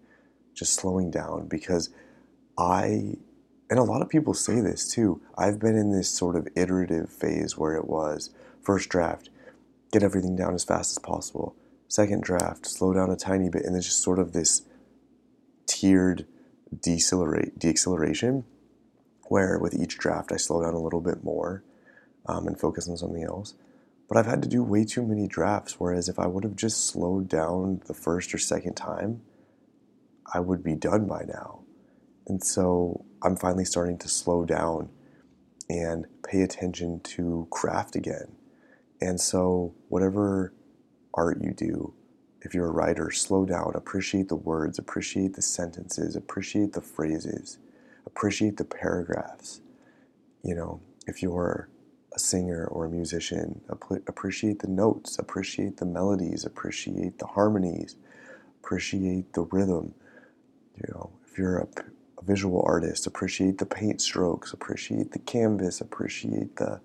just 0.53 0.75
slowing 0.75 1.11
down 1.11 1.49
because 1.49 1.89
I 2.59 3.17
and 3.71 3.79
a 3.79 3.83
lot 3.83 4.03
of 4.03 4.11
people 4.11 4.35
say 4.35 4.61
this 4.61 4.93
too. 4.93 5.23
I've 5.39 5.59
been 5.59 5.75
in 5.75 5.91
this 5.91 6.11
sort 6.11 6.37
of 6.37 6.47
iterative 6.55 7.09
phase 7.09 7.57
where 7.57 7.75
it 7.77 7.89
was 7.89 8.31
first 8.65 8.89
draft, 8.89 9.31
get 9.93 10.03
everything 10.03 10.37
down 10.37 10.55
as 10.55 10.65
fast 10.65 10.93
as 10.93 10.99
possible. 10.99 11.55
Second 11.89 12.23
draft, 12.23 12.67
slow 12.67 12.93
down 12.93 13.11
a 13.11 13.17
tiny 13.17 13.49
bit, 13.49 13.65
and 13.65 13.75
then 13.75 13.83
just 13.83 14.03
sort 14.03 14.19
of 14.19 14.33
this 14.33 14.63
tiered 15.67 16.27
decelerate 16.81 17.59
deceleration 17.59 18.45
where 19.29 19.59
with 19.59 19.75
each 19.75 19.99
draft 19.99 20.33
I 20.33 20.37
slow 20.37 20.63
down 20.63 20.75
a 20.75 20.81
little 20.81 21.01
bit 21.01 21.25
more 21.25 21.63
um, 22.27 22.47
and 22.47 22.59
focus 22.59 22.89
on 22.89 22.97
something 22.97 23.23
else. 23.23 23.55
But 24.09 24.19
I've 24.19 24.27
had 24.27 24.43
to 24.43 24.49
do 24.49 24.63
way 24.63 24.85
too 24.85 25.05
many 25.05 25.27
drafts, 25.27 25.81
whereas 25.81 26.09
if 26.09 26.19
I 26.19 26.27
would 26.27 26.45
have 26.45 26.57
just 26.57 26.87
slowed 26.87 27.29
down 27.29 27.81
the 27.87 27.95
first 27.95 28.35
or 28.35 28.39
second 28.39 28.75
time, 28.75 29.23
I 30.33 30.41
would 30.41 30.63
be 30.63 30.75
done 30.75 31.07
by 31.07 31.25
now. 31.27 31.61
And 32.27 32.43
so 32.43 33.05
I'm 33.23 33.37
finally 33.37 33.65
starting 33.65 33.99
to 33.99 34.09
slow 34.09 34.45
down 34.45 34.91
and 35.69 36.07
pay 36.27 36.43
attention 36.43 37.01
to 37.01 37.47
craft 37.51 37.97
again. 37.97 38.37
And 39.05 39.21
so, 39.21 39.75
whatever 39.91 40.55
art 41.13 41.43
you 41.43 41.53
do, 41.53 41.93
if 42.41 42.55
you're 42.55 42.69
a 42.69 42.73
writer, 42.73 43.11
slow 43.11 43.45
down, 43.45 43.73
appreciate 43.75 44.29
the 44.29 44.35
words, 44.35 44.79
appreciate 44.79 45.35
the 45.35 45.43
sentences, 45.43 46.17
appreciate 46.17 46.73
the 46.73 46.81
phrases, 46.81 47.59
appreciate 48.07 48.57
the 48.57 48.65
paragraphs. 48.65 49.61
You 50.43 50.55
know, 50.55 50.81
if 51.07 51.23
you're 51.23 51.69
a 52.15 52.19
singer 52.19 52.67
or 52.69 52.87
a 52.87 52.89
musician, 52.89 53.61
appreciate 53.69 54.61
the 54.61 54.69
notes, 54.69 55.19
appreciate 55.19 55.77
the 55.77 55.85
melodies, 55.85 56.47
appreciate 56.47 57.19
the 57.19 57.27
harmonies, 57.27 57.97
appreciate 58.63 59.35
the 59.35 59.43
rhythm. 59.43 59.93
You 60.77 60.95
know, 60.95 61.11
if 61.31 61.37
you're 61.37 61.59
a, 61.59 61.69
visual 62.23 62.65
artist, 62.67 63.07
appreciate 63.07 63.59
the 63.59 63.67
paint 63.67 64.01
strokes, 64.01 64.55
appreciate 64.55 65.13
the 65.13 65.19
canvas, 65.19 65.83
appreciate 65.83 66.57
the 66.57 66.81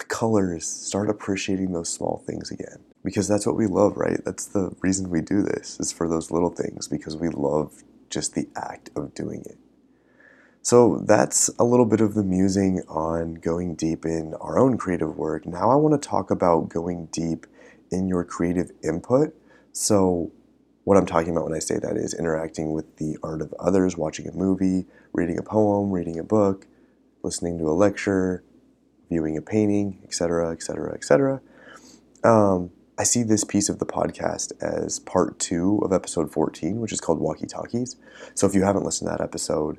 the 0.00 0.06
colors. 0.06 0.66
Start 0.66 1.08
appreciating 1.08 1.72
those 1.72 1.88
small 1.88 2.22
things 2.26 2.50
again 2.50 2.84
because 3.04 3.28
that's 3.28 3.46
what 3.46 3.56
we 3.56 3.66
love, 3.66 3.96
right? 3.96 4.20
That's 4.24 4.46
the 4.46 4.74
reason 4.80 5.10
we 5.10 5.20
do 5.20 5.42
this 5.42 5.78
is 5.78 5.92
for 5.92 6.08
those 6.08 6.30
little 6.30 6.50
things 6.50 6.88
because 6.88 7.16
we 7.16 7.28
love 7.28 7.84
just 8.08 8.34
the 8.34 8.48
act 8.56 8.90
of 8.96 9.14
doing 9.14 9.42
it. 9.46 9.58
So 10.62 11.02
that's 11.06 11.48
a 11.58 11.64
little 11.64 11.86
bit 11.86 12.00
of 12.00 12.14
the 12.14 12.22
musing 12.22 12.80
on 12.88 13.34
going 13.34 13.76
deep 13.76 14.04
in 14.04 14.34
our 14.40 14.58
own 14.58 14.76
creative 14.76 15.16
work. 15.16 15.46
Now 15.46 15.70
I 15.70 15.76
want 15.76 16.00
to 16.00 16.08
talk 16.08 16.30
about 16.30 16.68
going 16.68 17.06
deep 17.12 17.46
in 17.90 18.08
your 18.08 18.24
creative 18.24 18.70
input. 18.82 19.34
So, 19.72 20.32
what 20.84 20.96
I'm 20.96 21.06
talking 21.06 21.30
about 21.30 21.44
when 21.44 21.54
I 21.54 21.60
say 21.60 21.78
that 21.78 21.96
is 21.96 22.14
interacting 22.14 22.72
with 22.72 22.96
the 22.96 23.16
art 23.22 23.42
of 23.42 23.54
others, 23.60 23.96
watching 23.96 24.26
a 24.26 24.32
movie, 24.32 24.86
reading 25.12 25.38
a 25.38 25.42
poem, 25.42 25.92
reading 25.92 26.18
a 26.18 26.24
book, 26.24 26.66
listening 27.22 27.58
to 27.58 27.68
a 27.68 27.72
lecture, 27.72 28.42
viewing 29.10 29.36
a 29.36 29.42
painting, 29.42 30.00
etc., 30.04 30.50
etc., 30.52 30.94
etc. 30.94 31.42
I 32.24 33.04
see 33.04 33.22
this 33.22 33.44
piece 33.44 33.68
of 33.68 33.78
the 33.78 33.86
podcast 33.86 34.52
as 34.62 34.98
part 34.98 35.38
two 35.38 35.80
of 35.82 35.92
episode 35.92 36.30
14, 36.32 36.80
which 36.80 36.92
is 36.92 37.00
called 37.00 37.18
Walkie 37.18 37.46
Talkies. 37.46 37.96
So 38.34 38.46
if 38.46 38.54
you 38.54 38.62
haven't 38.62 38.84
listened 38.84 39.10
to 39.10 39.16
that 39.16 39.24
episode, 39.24 39.78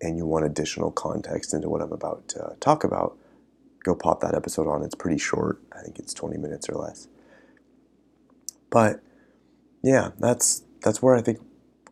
and 0.00 0.16
you 0.16 0.24
want 0.26 0.46
additional 0.46 0.90
context 0.90 1.52
into 1.52 1.68
what 1.68 1.82
I'm 1.82 1.92
about 1.92 2.26
to 2.28 2.56
talk 2.60 2.84
about, 2.84 3.18
go 3.84 3.94
pop 3.94 4.20
that 4.20 4.34
episode 4.34 4.66
on. 4.66 4.82
It's 4.82 4.94
pretty 4.94 5.18
short. 5.18 5.60
I 5.76 5.82
think 5.82 5.98
it's 5.98 6.14
20 6.14 6.38
minutes 6.38 6.68
or 6.68 6.76
less. 6.76 7.08
But 8.70 9.00
yeah, 9.82 10.10
that's 10.18 10.62
that's 10.82 11.02
where 11.02 11.14
I 11.14 11.22
think 11.22 11.38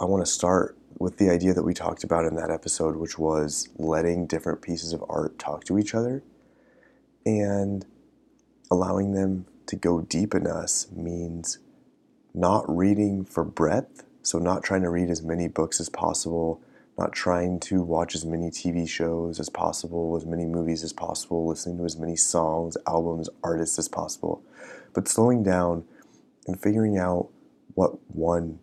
I 0.01 0.05
want 0.05 0.25
to 0.25 0.31
start 0.31 0.79
with 0.99 1.19
the 1.19 1.31
idea 1.31 1.55
that 1.55 1.63
we 1.63 1.75
talked 1.75 2.03
about 2.03 2.25
in 2.25 2.35
that 2.37 2.51
episode, 2.51 2.97
which 2.97 3.19
was 3.19 3.69
letting 3.77 4.27
different 4.27 4.63
pieces 4.63 4.93
of 4.93 5.05
art 5.09 5.39
talk 5.39 5.65
to 5.65 5.79
each 5.79 5.95
other. 5.95 6.23
And 7.29 7.85
allowing 8.71 9.13
them 9.13 9.45
to 9.67 9.77
go 9.77 10.01
deep 10.01 10.35
in 10.35 10.47
us 10.47 10.87
means 10.91 11.59
not 12.33 12.65
reading 12.75 13.27
for 13.27 13.45
breadth, 13.45 14.05
so 14.23 14.39
not 14.39 14.63
trying 14.63 14.81
to 14.81 14.89
read 14.89 15.11
as 15.11 15.23
many 15.23 15.47
books 15.47 15.79
as 15.79 15.91
possible, 15.91 16.63
not 16.97 17.13
trying 17.13 17.61
to 17.61 17.83
watch 17.83 18.15
as 18.15 18.25
many 18.25 18.49
TV 18.49 18.89
shows 18.89 19.39
as 19.39 19.51
possible, 19.51 20.17
as 20.17 20.25
many 20.25 20.47
movies 20.47 20.83
as 20.83 20.95
possible, 20.95 21.47
listening 21.47 21.77
to 21.77 21.85
as 21.85 21.99
many 21.99 22.17
songs, 22.17 22.79
albums, 22.87 23.29
artists 23.45 23.79
as 23.79 23.89
possible, 23.89 24.43
but 24.95 25.07
slowing 25.07 25.43
down 25.43 25.85
and 26.47 26.59
figuring 26.59 26.97
out 26.97 27.29
what 27.75 27.93
one 28.11 28.59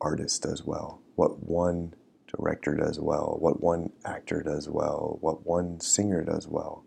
artist 0.00 0.42
does 0.42 0.62
well, 0.64 1.00
what 1.16 1.42
one 1.42 1.92
director 2.28 2.76
does 2.76 3.00
well, 3.00 3.36
what 3.40 3.60
one 3.60 3.90
actor 4.04 4.40
does 4.40 4.68
well, 4.68 5.18
what 5.20 5.44
one 5.44 5.80
singer 5.80 6.22
does 6.22 6.46
well, 6.46 6.84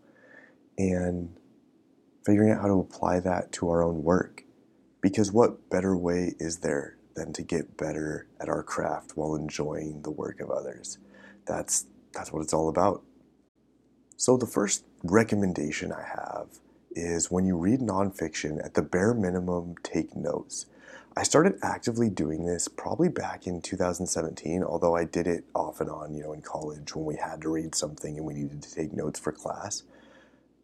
and 0.78 1.36
figuring 2.24 2.50
out 2.50 2.62
how 2.62 2.68
to 2.68 2.80
apply 2.80 3.20
that 3.20 3.52
to 3.52 3.68
our 3.68 3.82
own 3.82 4.02
work. 4.02 4.44
Because 5.00 5.32
what 5.32 5.68
better 5.70 5.96
way 5.96 6.34
is 6.38 6.58
there 6.58 6.96
than 7.14 7.32
to 7.32 7.42
get 7.42 7.76
better 7.76 8.26
at 8.40 8.48
our 8.48 8.62
craft 8.62 9.16
while 9.16 9.34
enjoying 9.34 10.02
the 10.02 10.10
work 10.10 10.40
of 10.40 10.50
others? 10.50 10.98
That's 11.46 11.86
that's 12.12 12.32
what 12.32 12.42
it's 12.42 12.54
all 12.54 12.68
about. 12.68 13.02
So 14.16 14.36
the 14.36 14.46
first 14.46 14.84
recommendation 15.04 15.92
I 15.92 16.02
have 16.02 16.58
is 16.90 17.30
when 17.30 17.46
you 17.46 17.56
read 17.56 17.80
nonfiction, 17.80 18.64
at 18.64 18.74
the 18.74 18.82
bare 18.82 19.14
minimum, 19.14 19.76
take 19.82 20.16
notes. 20.16 20.66
I 21.16 21.22
started 21.22 21.58
actively 21.62 22.10
doing 22.10 22.44
this 22.46 22.68
probably 22.68 23.08
back 23.08 23.46
in 23.46 23.60
2017, 23.60 24.62
although 24.62 24.96
I 24.96 25.04
did 25.04 25.26
it 25.26 25.44
off 25.54 25.80
and 25.80 25.90
on, 25.90 26.14
you 26.14 26.22
know, 26.22 26.32
in 26.32 26.42
college 26.42 26.94
when 26.94 27.04
we 27.04 27.16
had 27.16 27.42
to 27.42 27.48
read 27.48 27.74
something 27.74 28.16
and 28.16 28.26
we 28.26 28.34
needed 28.34 28.62
to 28.62 28.74
take 28.74 28.92
notes 28.92 29.20
for 29.20 29.32
class. 29.32 29.82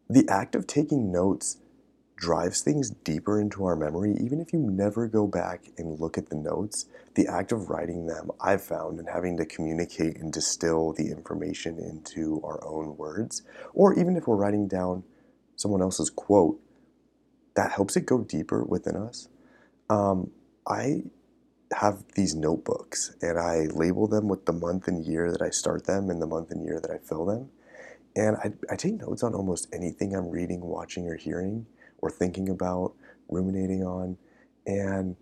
The 0.09 0.27
act 0.29 0.55
of 0.55 0.67
taking 0.67 1.11
notes 1.11 1.57
drives 2.15 2.61
things 2.61 2.89
deeper 2.89 3.39
into 3.41 3.65
our 3.65 3.75
memory, 3.75 4.15
even 4.19 4.39
if 4.39 4.53
you 4.53 4.59
never 4.59 5.07
go 5.07 5.27
back 5.27 5.65
and 5.77 5.99
look 5.99 6.17
at 6.17 6.29
the 6.29 6.35
notes. 6.35 6.85
The 7.15 7.27
act 7.27 7.51
of 7.51 7.69
writing 7.69 8.05
them, 8.05 8.31
I've 8.39 8.63
found, 8.63 8.99
and 8.99 9.09
having 9.09 9.37
to 9.37 9.45
communicate 9.45 10.17
and 10.17 10.31
distill 10.31 10.93
the 10.93 11.09
information 11.11 11.79
into 11.79 12.41
our 12.43 12.65
own 12.65 12.97
words, 12.97 13.43
or 13.73 13.97
even 13.97 14.15
if 14.15 14.27
we're 14.27 14.35
writing 14.35 14.67
down 14.67 15.03
someone 15.55 15.81
else's 15.81 16.09
quote, 16.09 16.59
that 17.55 17.71
helps 17.71 17.95
it 17.95 18.05
go 18.05 18.21
deeper 18.23 18.63
within 18.63 18.95
us. 18.95 19.29
Um, 19.89 20.31
I 20.67 21.03
have 21.73 22.03
these 22.15 22.35
notebooks 22.35 23.15
and 23.21 23.37
I 23.39 23.65
label 23.73 24.07
them 24.07 24.27
with 24.27 24.45
the 24.45 24.53
month 24.53 24.87
and 24.87 25.05
year 25.05 25.31
that 25.31 25.41
I 25.41 25.49
start 25.49 25.85
them 25.85 26.09
and 26.09 26.21
the 26.21 26.27
month 26.27 26.51
and 26.51 26.63
year 26.63 26.79
that 26.79 26.91
I 26.91 26.97
fill 26.97 27.25
them. 27.25 27.49
And 28.15 28.37
I, 28.37 28.53
I 28.71 28.75
take 28.75 28.99
notes 28.99 29.23
on 29.23 29.33
almost 29.33 29.67
anything 29.73 30.15
I'm 30.15 30.29
reading, 30.29 30.61
watching, 30.61 31.07
or 31.07 31.15
hearing, 31.15 31.65
or 31.99 32.09
thinking 32.09 32.49
about, 32.49 32.93
ruminating 33.29 33.83
on. 33.83 34.17
And 34.65 35.15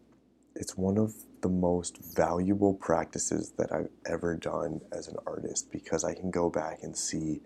it's 0.56 0.78
one 0.78 0.98
of 0.98 1.14
the 1.42 1.50
most 1.50 1.98
valuable 1.98 2.74
practices 2.76 3.54
that 3.58 3.72
I've 3.72 3.90
ever 4.06 4.36
done 4.36 4.82
as 4.92 5.08
an 5.08 5.16
artist 5.26 5.72
because 5.72 6.04
I 6.04 6.14
can 6.14 6.30
go 6.32 6.50
back 6.50 6.80
and 6.84 6.96
see 6.96 7.42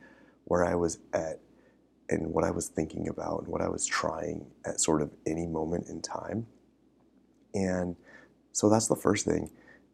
where 0.45 0.65
I 0.65 0.75
was 0.75 0.99
at 1.13 1.39
and 2.09 2.27
what 2.27 2.43
I 2.43 2.51
was 2.51 2.67
thinking 2.67 3.07
about 3.07 3.43
and 3.43 3.47
what 3.47 3.61
I 3.61 3.69
was 3.69 3.85
trying 3.85 4.45
at 4.65 4.79
sort 4.79 5.01
of 5.01 5.11
any 5.25 5.45
moment 5.45 5.87
in 5.87 6.01
time. 6.01 6.47
And 7.53 7.95
so 8.51 8.69
that's 8.69 8.87
the 8.87 8.95
first 8.95 9.25
thing. 9.25 9.49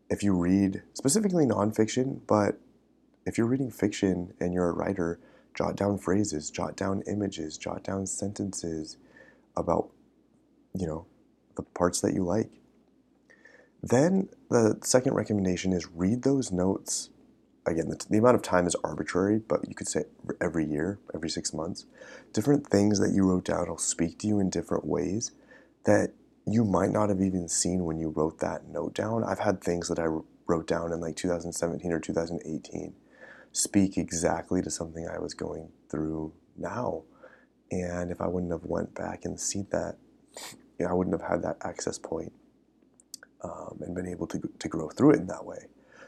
If 0.10 0.22
you 0.22 0.34
read 0.34 0.84
specifically 0.94 1.46
nonfiction, 1.46 2.22
but 2.28 2.60
if 3.26 3.38
you're 3.38 3.48
reading 3.48 3.72
fiction 3.72 4.34
and 4.40 4.54
you're 4.54 4.70
a 4.70 4.74
writer, 4.74 5.20
jot 5.54 5.76
down 5.76 5.98
phrases, 5.98 6.50
jot 6.50 6.76
down 6.76 7.04
images, 7.08 7.58
jot 7.58 7.84
down 7.84 8.06
sentences 8.06 8.98
about, 9.56 9.90
you 10.74 10.88
know, 10.88 11.06
the 11.56 11.64
parts 11.64 12.02
that 12.02 12.14
you 12.14 12.24
like. 12.24 12.50
Then 13.82 14.30
the 14.50 14.80
second 14.82 15.14
recommendation 15.14 15.74
is 15.74 15.88
read 15.88 16.24
those 16.24 16.52
notes 16.52 17.10
again, 17.66 17.90
the, 17.90 18.06
the, 18.10 18.18
amount 18.18 18.36
of 18.36 18.42
time 18.42 18.68
is 18.68 18.76
arbitrary, 18.84 19.40
but 19.40 19.68
you 19.68 19.76
could 19.76 19.88
say 19.88 20.04
every 20.42 20.66
year, 20.66 21.00
every 21.14 21.30
six 21.30 21.54
months, 21.54 21.86
different 22.32 22.68
things 22.68 23.00
that 23.00 23.12
you 23.12 23.24
wrote 23.24 23.46
down 23.46 23.70
will 23.70 23.78
speak 23.78 24.20
to 24.20 24.28
you 24.28 24.40
in 24.40 24.50
different 24.50 24.86
ways 24.86 25.32
that 25.86 26.12
you 26.46 26.66
might 26.66 26.92
not 26.92 27.10
have 27.10 27.22
even 27.22 27.48
seen 27.48 27.86
when 27.86 27.98
you 27.98 28.10
wrote 28.10 28.40
that 28.40 28.68
note 28.68 28.94
down. 28.94 29.24
I've 29.24 29.40
had 29.40 29.62
things 29.62 29.88
that 29.88 30.00
I 30.00 30.08
wrote 30.46 30.68
down 30.68 30.92
in 30.92 31.00
like 31.00 31.16
2017 31.16 31.92
or 31.92 32.00
2018 32.00 32.94
speak 33.54 33.98
exactly 33.98 34.62
to 34.62 34.70
something 34.70 35.08
I 35.08 35.20
was 35.20 35.34
going 35.34 35.70
through 35.90 36.34
now. 36.58 37.04
And 37.72 38.12
if 38.12 38.20
I 38.20 38.28
wouldn't 38.28 38.52
have 38.52 38.66
went 38.66 38.94
back 38.94 39.24
and 39.24 39.40
seen 39.40 39.68
that, 39.72 39.96
you 40.78 40.86
know, 40.86 40.90
I 40.90 40.94
wouldn't 40.94 41.20
have 41.20 41.30
had 41.30 41.42
that 41.44 41.58
access 41.64 41.98
point, 41.98 42.34
um, 43.44 43.80
and 43.82 43.96
been 43.96 44.08
able 44.08 44.28
to, 44.28 44.42
to 44.60 44.68
grow 44.68 44.90
through 44.90 45.12
it 45.12 45.20
in 45.20 45.28
that 45.28 45.46
way. 45.46 45.68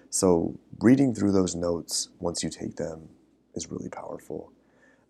So 0.09 0.57
reading 0.79 1.13
through 1.13 1.31
those 1.31 1.55
notes 1.55 2.09
once 2.19 2.43
you 2.43 2.49
take 2.49 2.75
them 2.75 3.09
is 3.53 3.71
really 3.71 3.89
powerful. 3.89 4.51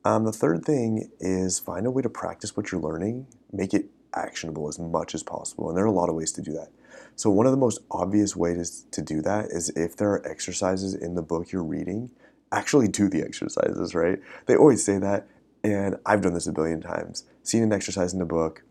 Um, 0.04 0.24
the 0.26 0.32
third 0.32 0.64
thing 0.64 1.10
is 1.20 1.60
find 1.60 1.86
a 1.88 1.92
way 1.92 2.02
to 2.02 2.10
practice 2.10 2.56
what 2.56 2.72
you're 2.72 2.82
learning, 2.82 3.28
make 3.52 3.74
it 3.74 3.90
actionable 4.14 4.68
as 4.68 4.80
much 4.80 5.14
as 5.14 5.24
possible. 5.24 5.70
And 5.70 5.78
there 5.78 5.84
are 5.84 5.88
a 5.88 5.92
lot 5.92 6.10
of 6.10 6.16
ways 6.16 6.32
to 6.34 6.42
do 6.42 6.52
that. 6.54 6.70
So, 7.16 7.30
one 7.30 7.46
of 7.46 7.52
the 7.52 7.58
most 7.58 7.80
obvious 7.92 8.36
ways 8.36 8.86
to 8.92 9.02
do 9.02 9.22
that 9.22 9.46
is 9.46 9.70
if 9.70 9.96
there 9.98 10.10
are 10.12 10.28
exercises 10.28 10.94
in 10.94 11.16
the 11.16 11.22
book 11.22 11.52
you're 11.52 11.64
reading, 11.64 12.12
actually 12.56 12.88
do 12.88 13.10
the 13.10 13.22
exercises, 13.22 13.94
right? 13.94 14.20
They 14.48 14.56
always 14.56 14.84
say 14.84 14.98
that. 15.00 15.28
And 15.64 15.98
I've 16.06 16.22
done 16.22 16.34
this 16.34 16.48
a 16.48 16.54
billion 16.54 16.82
times. 16.82 17.26
Seen 17.44 17.64
an 17.64 17.74
exercise 17.74 18.14
in 18.14 18.22
a 18.22 18.26
book 18.26 18.64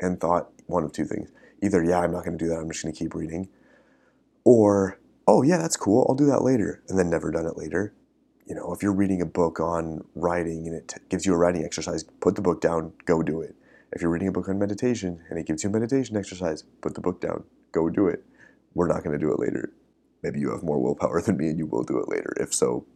and 0.00 0.20
thought 0.20 0.50
one 0.66 0.82
of 0.82 0.92
two 0.92 1.04
things. 1.04 1.30
Either, 1.62 1.82
yeah, 1.82 2.00
I'm 2.00 2.12
not 2.12 2.24
going 2.24 2.38
to 2.38 2.44
do 2.44 2.48
that, 2.50 2.58
I'm 2.58 2.70
just 2.70 2.82
going 2.82 2.94
to 2.94 2.98
keep 2.98 3.14
reading. 3.14 3.48
Or, 4.44 4.98
oh, 5.26 5.42
yeah, 5.42 5.58
that's 5.58 5.76
cool, 5.76 6.06
I'll 6.08 6.14
do 6.14 6.26
that 6.26 6.42
later, 6.42 6.82
and 6.88 6.98
then 6.98 7.10
never 7.10 7.30
done 7.30 7.46
it 7.46 7.56
later. 7.56 7.94
You 8.46 8.54
know, 8.54 8.72
if 8.72 8.82
you're 8.82 8.94
reading 8.94 9.20
a 9.20 9.26
book 9.26 9.60
on 9.60 10.04
writing 10.14 10.66
and 10.66 10.74
it 10.74 10.88
t- 10.88 11.00
gives 11.10 11.26
you 11.26 11.34
a 11.34 11.36
writing 11.36 11.64
exercise, 11.64 12.04
put 12.20 12.34
the 12.34 12.40
book 12.40 12.62
down, 12.62 12.92
go 13.04 13.22
do 13.22 13.42
it. 13.42 13.54
If 13.92 14.00
you're 14.00 14.10
reading 14.10 14.28
a 14.28 14.32
book 14.32 14.48
on 14.48 14.58
meditation 14.58 15.22
and 15.28 15.38
it 15.38 15.46
gives 15.46 15.64
you 15.64 15.70
a 15.70 15.72
meditation 15.72 16.16
exercise, 16.16 16.62
put 16.80 16.94
the 16.94 17.00
book 17.02 17.20
down, 17.20 17.44
go 17.72 17.90
do 17.90 18.06
it. 18.08 18.24
We're 18.74 18.86
not 18.86 19.04
going 19.04 19.18
to 19.18 19.24
do 19.24 19.32
it 19.32 19.38
later. 19.38 19.72
Maybe 20.22 20.40
you 20.40 20.50
have 20.50 20.62
more 20.62 20.80
willpower 20.80 21.20
than 21.20 21.36
me 21.36 21.48
and 21.48 21.58
you 21.58 21.66
will 21.66 21.84
do 21.84 21.98
it 21.98 22.08
later. 22.08 22.32
If 22.38 22.54
so, 22.54 22.86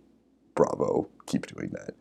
bravo, 0.55 1.09
keep 1.27 1.47
doing 1.47 1.71
that. 1.71 1.95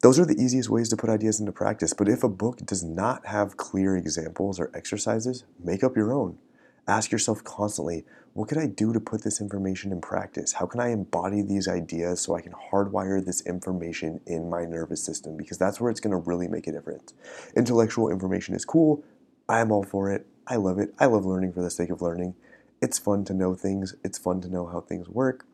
Those 0.00 0.20
are 0.20 0.24
the 0.24 0.40
easiest 0.40 0.70
ways 0.70 0.88
to 0.90 0.96
put 0.96 1.10
ideas 1.10 1.40
into 1.40 1.50
practice. 1.50 1.92
But 1.92 2.08
if 2.08 2.22
a 2.22 2.28
book 2.28 2.58
does 2.58 2.84
not 2.84 3.26
have 3.26 3.56
clear 3.56 3.96
examples 3.96 4.60
or 4.60 4.70
exercises, 4.72 5.44
make 5.62 5.82
up 5.82 5.96
your 5.96 6.12
own. 6.12 6.38
Ask 6.86 7.10
yourself 7.10 7.42
constantly 7.44 8.04
what 8.32 8.48
can 8.48 8.58
I 8.58 8.66
do 8.66 8.92
to 8.92 9.00
put 9.00 9.24
this 9.24 9.40
information 9.40 9.90
in 9.90 10.00
practice? 10.00 10.52
How 10.52 10.66
can 10.66 10.78
I 10.78 10.90
embody 10.90 11.42
these 11.42 11.66
ideas 11.66 12.20
so 12.20 12.36
I 12.36 12.40
can 12.40 12.52
hardwire 12.52 13.24
this 13.24 13.44
information 13.44 14.20
in 14.26 14.48
my 14.48 14.64
nervous 14.64 15.02
system? 15.02 15.36
Because 15.36 15.58
that's 15.58 15.80
where 15.80 15.90
it's 15.90 15.98
going 15.98 16.12
to 16.12 16.28
really 16.28 16.46
make 16.46 16.68
a 16.68 16.72
difference. 16.72 17.14
Intellectual 17.56 18.08
information 18.08 18.54
is 18.54 18.64
cool. 18.64 19.02
I'm 19.48 19.72
all 19.72 19.82
for 19.82 20.12
it. 20.12 20.26
I 20.46 20.54
love 20.54 20.78
it. 20.78 20.94
I 21.00 21.06
love 21.06 21.26
learning 21.26 21.52
for 21.52 21.62
the 21.62 21.70
sake 21.70 21.90
of 21.90 22.00
learning. 22.00 22.36
It's 22.80 22.98
fun 22.98 23.24
to 23.24 23.34
know 23.34 23.54
things, 23.54 23.96
it's 24.04 24.18
fun 24.18 24.40
to 24.42 24.48
know 24.48 24.66
how 24.66 24.80
things 24.80 25.08
work. 25.08 25.44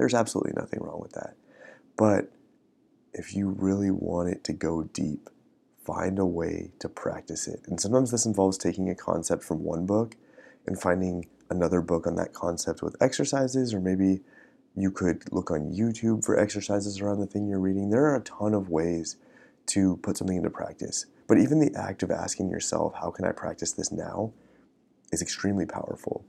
There's 0.00 0.14
absolutely 0.14 0.54
nothing 0.56 0.80
wrong 0.80 0.98
with 0.98 1.12
that. 1.12 1.34
But 1.98 2.32
if 3.12 3.34
you 3.34 3.50
really 3.50 3.90
want 3.90 4.30
it 4.30 4.42
to 4.44 4.54
go 4.54 4.84
deep, 4.84 5.28
find 5.84 6.18
a 6.18 6.24
way 6.24 6.70
to 6.78 6.88
practice 6.88 7.46
it. 7.46 7.60
And 7.66 7.78
sometimes 7.78 8.10
this 8.10 8.24
involves 8.24 8.56
taking 8.56 8.88
a 8.88 8.94
concept 8.94 9.44
from 9.44 9.62
one 9.62 9.84
book 9.84 10.16
and 10.66 10.80
finding 10.80 11.26
another 11.50 11.82
book 11.82 12.06
on 12.06 12.14
that 12.14 12.32
concept 12.32 12.82
with 12.82 12.96
exercises, 13.02 13.74
or 13.74 13.80
maybe 13.80 14.20
you 14.74 14.90
could 14.90 15.30
look 15.34 15.50
on 15.50 15.70
YouTube 15.70 16.24
for 16.24 16.38
exercises 16.38 17.02
around 17.02 17.20
the 17.20 17.26
thing 17.26 17.46
you're 17.46 17.60
reading. 17.60 17.90
There 17.90 18.06
are 18.06 18.16
a 18.16 18.22
ton 18.22 18.54
of 18.54 18.70
ways 18.70 19.16
to 19.66 19.98
put 19.98 20.16
something 20.16 20.38
into 20.38 20.48
practice. 20.48 21.04
But 21.28 21.36
even 21.36 21.60
the 21.60 21.78
act 21.78 22.02
of 22.02 22.10
asking 22.10 22.48
yourself, 22.48 22.94
how 22.94 23.10
can 23.10 23.26
I 23.26 23.32
practice 23.32 23.74
this 23.74 23.92
now, 23.92 24.32
is 25.12 25.20
extremely 25.20 25.66
powerful. 25.66 26.24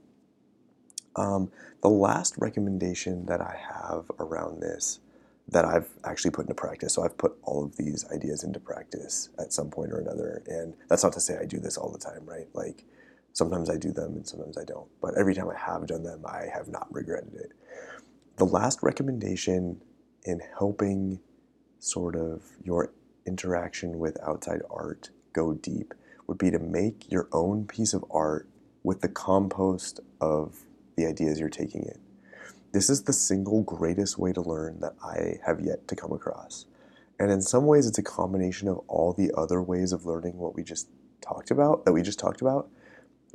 Um, 1.16 1.50
the 1.82 1.88
last 1.88 2.34
recommendation 2.38 3.26
that 3.26 3.40
I 3.40 3.56
have 3.56 4.10
around 4.18 4.60
this 4.60 5.00
that 5.48 5.64
I've 5.64 5.88
actually 6.04 6.30
put 6.30 6.42
into 6.42 6.54
practice. 6.54 6.94
So 6.94 7.04
I've 7.04 7.18
put 7.18 7.36
all 7.42 7.64
of 7.64 7.76
these 7.76 8.06
ideas 8.10 8.44
into 8.44 8.60
practice 8.60 9.28
at 9.38 9.52
some 9.52 9.70
point 9.70 9.92
or 9.92 9.98
another. 9.98 10.42
And 10.46 10.74
that's 10.88 11.02
not 11.02 11.12
to 11.14 11.20
say 11.20 11.36
I 11.36 11.44
do 11.44 11.58
this 11.58 11.76
all 11.76 11.90
the 11.90 11.98
time, 11.98 12.24
right? 12.24 12.46
Like 12.54 12.84
Sometimes 13.32 13.70
I 13.70 13.76
do 13.76 13.92
them 13.92 14.14
and 14.16 14.26
sometimes 14.26 14.58
I 14.58 14.64
don't. 14.64 14.88
But 15.00 15.14
every 15.18 15.34
time 15.34 15.48
I 15.48 15.56
have 15.56 15.86
done 15.86 16.02
them, 16.02 16.24
I 16.26 16.46
have 16.52 16.68
not 16.68 16.92
regretted 16.92 17.34
it. 17.34 17.52
The 18.36 18.44
last 18.44 18.82
recommendation 18.82 19.80
in 20.24 20.40
helping 20.58 21.20
sort 21.78 22.14
of 22.14 22.42
your 22.62 22.92
interaction 23.26 23.98
with 23.98 24.18
outside 24.22 24.60
art 24.70 25.10
go 25.32 25.54
deep 25.54 25.94
would 26.26 26.38
be 26.38 26.50
to 26.50 26.58
make 26.58 27.10
your 27.10 27.28
own 27.32 27.66
piece 27.66 27.94
of 27.94 28.04
art 28.10 28.48
with 28.82 29.00
the 29.00 29.08
compost 29.08 30.00
of 30.20 30.64
the 30.96 31.06
ideas 31.06 31.38
you're 31.38 31.48
taking 31.48 31.82
in. 31.82 31.98
This 32.72 32.88
is 32.88 33.02
the 33.02 33.12
single 33.12 33.62
greatest 33.62 34.18
way 34.18 34.32
to 34.32 34.40
learn 34.40 34.80
that 34.80 34.94
I 35.04 35.38
have 35.46 35.60
yet 35.60 35.86
to 35.88 35.96
come 35.96 36.12
across. 36.12 36.66
And 37.18 37.30
in 37.30 37.42
some 37.42 37.66
ways, 37.66 37.86
it's 37.86 37.98
a 37.98 38.02
combination 38.02 38.68
of 38.68 38.80
all 38.88 39.12
the 39.12 39.30
other 39.36 39.62
ways 39.62 39.92
of 39.92 40.06
learning 40.06 40.38
what 40.38 40.54
we 40.54 40.62
just 40.62 40.88
talked 41.20 41.50
about, 41.50 41.84
that 41.84 41.92
we 41.92 42.02
just 42.02 42.18
talked 42.18 42.40
about. 42.40 42.68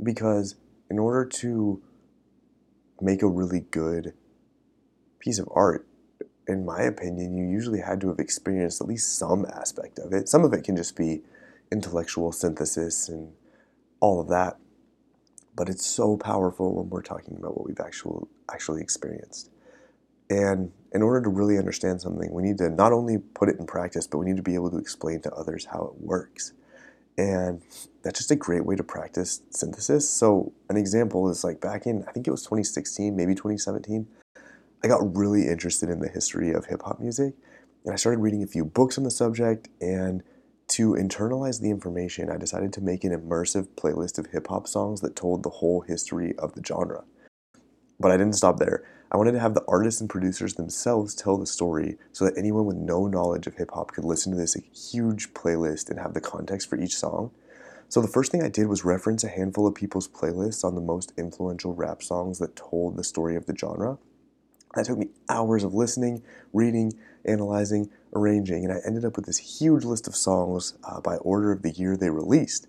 Because 0.04 0.56
in 0.90 1.00
order 1.00 1.26
to 1.26 1.82
make 3.00 3.22
a 3.22 3.28
really 3.28 3.62
good 3.72 4.14
piece 5.20 5.40
of 5.40 5.48
art, 5.52 5.88
in 6.48 6.66
my 6.66 6.82
opinion, 6.82 7.38
you 7.38 7.46
usually 7.46 7.82
had 7.82 8.02
to 8.02 8.08
have 8.08 8.20
experienced 8.20 8.82
at 8.82 8.88
least 8.88 9.18
some 9.18 9.46
aspect 9.46 10.00
of 10.00 10.14
it. 10.14 10.30
Some 10.30 10.44
of 10.44 10.54
it 10.54 10.64
can 10.64 10.76
just 10.76 10.96
be 10.96 11.22
intellectual 11.72 12.32
synthesis 12.32 13.10
and 13.10 13.34
all 14.00 14.20
of 14.20 14.30
that. 14.30 14.58
But 15.58 15.68
it's 15.68 15.86
so 15.86 16.16
powerful 16.16 16.76
when 16.76 16.90
we're 16.90 17.02
talking 17.02 17.36
about 17.36 17.58
what 17.58 17.66
we've 17.66 17.80
actual, 17.80 18.30
actually 18.50 18.82
experienced. 18.82 19.50
And 20.30 20.72
in 20.94 21.02
order 21.02 21.22
to 21.22 21.30
really 21.30 21.58
understand 21.58 22.00
something, 22.00 22.32
we 22.32 22.44
need 22.44 22.60
to 22.60 22.70
not 22.70 22.94
only 22.94 23.18
put 23.18 23.50
it 23.50 23.58
in 23.60 23.66
practice, 23.66 24.08
but 24.08 24.20
we 24.20 24.26
need 24.26 24.38
to 24.38 24.44
be 24.44 24.56
able 24.56 24.70
to 24.72 24.78
explain 24.78 25.20
to 25.22 25.34
others 25.34 25.66
how 25.66 25.84
it 25.86 26.02
works. 26.02 26.54
And 27.18 27.62
that's 28.04 28.20
just 28.20 28.32
a 28.32 28.36
great 28.36 28.66
way 28.66 28.76
to 28.76 28.84
practice 28.84 29.42
synthesis. 29.50 30.08
So, 30.08 30.54
an 30.70 30.78
example 30.78 31.30
is 31.30 31.44
like 31.44 31.60
back 31.60 31.88
in, 31.88 32.06
I 32.08 32.12
think 32.12 32.28
it 32.28 32.32
was 32.32 32.44
2016, 32.44 33.16
maybe 33.16 33.34
2017, 33.34 34.08
I 34.84 34.88
got 34.88 35.18
really 35.18 35.48
interested 35.48 35.90
in 35.90 36.00
the 36.00 36.10
history 36.10 36.52
of 36.52 36.66
hip 36.66 36.84
hop 36.84 37.00
music. 37.00 37.34
And 37.84 37.94
I 37.94 37.96
started 37.96 38.20
reading 38.20 38.44
a 38.44 38.48
few 38.48 38.64
books 38.64 38.98
on 38.98 39.04
the 39.04 39.12
subject. 39.12 39.70
And 39.82 40.22
to 40.70 40.92
internalize 40.94 41.62
the 41.62 41.70
information, 41.70 42.30
I 42.30 42.38
decided 42.38 42.74
to 42.74 42.82
make 42.82 43.04
an 43.04 43.12
immersive 43.12 43.68
playlist 43.76 44.18
of 44.18 44.28
hip 44.28 44.48
hop 44.48 44.68
songs 44.68 45.02
that 45.02 45.16
told 45.16 45.44
the 45.44 45.50
whole 45.50 45.82
history 45.82 46.36
of 46.38 46.54
the 46.54 46.64
genre. 46.64 47.04
But 48.00 48.12
I 48.12 48.18
didn't 48.18 48.36
stop 48.36 48.60
there. 48.60 48.86
I 49.12 49.18
wanted 49.18 49.32
to 49.32 49.40
have 49.40 49.54
the 49.54 49.64
artists 49.68 50.02
and 50.02 50.10
producers 50.10 50.56
themselves 50.56 51.16
tell 51.16 51.38
the 51.38 51.46
story 51.46 51.98
so 52.12 52.26
that 52.26 52.38
anyone 52.38 52.66
with 52.66 52.76
no 52.76 53.08
knowledge 53.08 53.48
of 53.48 53.56
hip 53.56 53.72
hop 53.74 53.92
could 53.92 54.04
listen 54.04 54.34
to 54.34 54.38
this 54.38 54.56
huge 54.74 55.34
playlist 55.34 55.90
and 55.90 56.00
have 56.00 56.14
the 56.14 56.22
context 56.22 56.70
for 56.70 56.78
each 56.78 56.96
song. 56.96 57.32
So 57.88 58.02
the 58.02 58.08
first 58.10 58.32
thing 58.32 58.44
I 58.44 58.50
did 58.50 58.68
was 58.68 58.84
reference 58.84 59.24
a 59.24 59.30
handful 59.30 59.66
of 59.66 59.74
people's 59.74 60.10
playlists 60.10 60.66
on 60.66 60.76
the 60.76 60.82
most 60.82 61.14
influential 61.18 61.74
rap 61.74 62.04
songs 62.04 62.40
that 62.40 62.58
told 62.58 62.98
the 62.98 63.04
story 63.04 63.38
of 63.38 63.46
the 63.46 63.56
genre. 63.56 63.98
That 64.76 64.86
took 64.86 64.98
me 64.98 65.08
hours 65.30 65.64
of 65.64 65.74
listening, 65.74 66.22
reading, 66.52 66.94
analyzing, 67.28 67.90
arranging, 68.14 68.64
and 68.64 68.74
I 68.74 68.80
ended 68.86 69.06
up 69.06 69.16
with 69.16 69.26
this 69.26 69.60
huge 69.60 69.84
list 69.84 70.08
of 70.08 70.16
songs 70.16 70.78
uh, 70.84 71.02
by 71.02 71.18
order 71.18 71.52
of 71.52 71.62
the 71.62 71.72
year 71.72 71.96
they 71.96 72.10
released. 72.10 72.68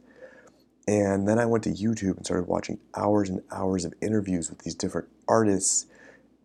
And 0.87 1.29
then 1.29 1.39
I 1.39 1.45
went 1.45 1.65
to 1.65 1.71
YouTube 1.71 2.17
and 2.17 2.25
started 2.25 2.49
watching 2.49 2.79
hours 2.95 3.29
and 3.29 3.43
hours 3.53 3.85
of 3.85 3.93
interviews 4.01 4.49
with 4.49 4.61
these 4.61 4.75
different 4.75 5.09
artists, 5.29 5.85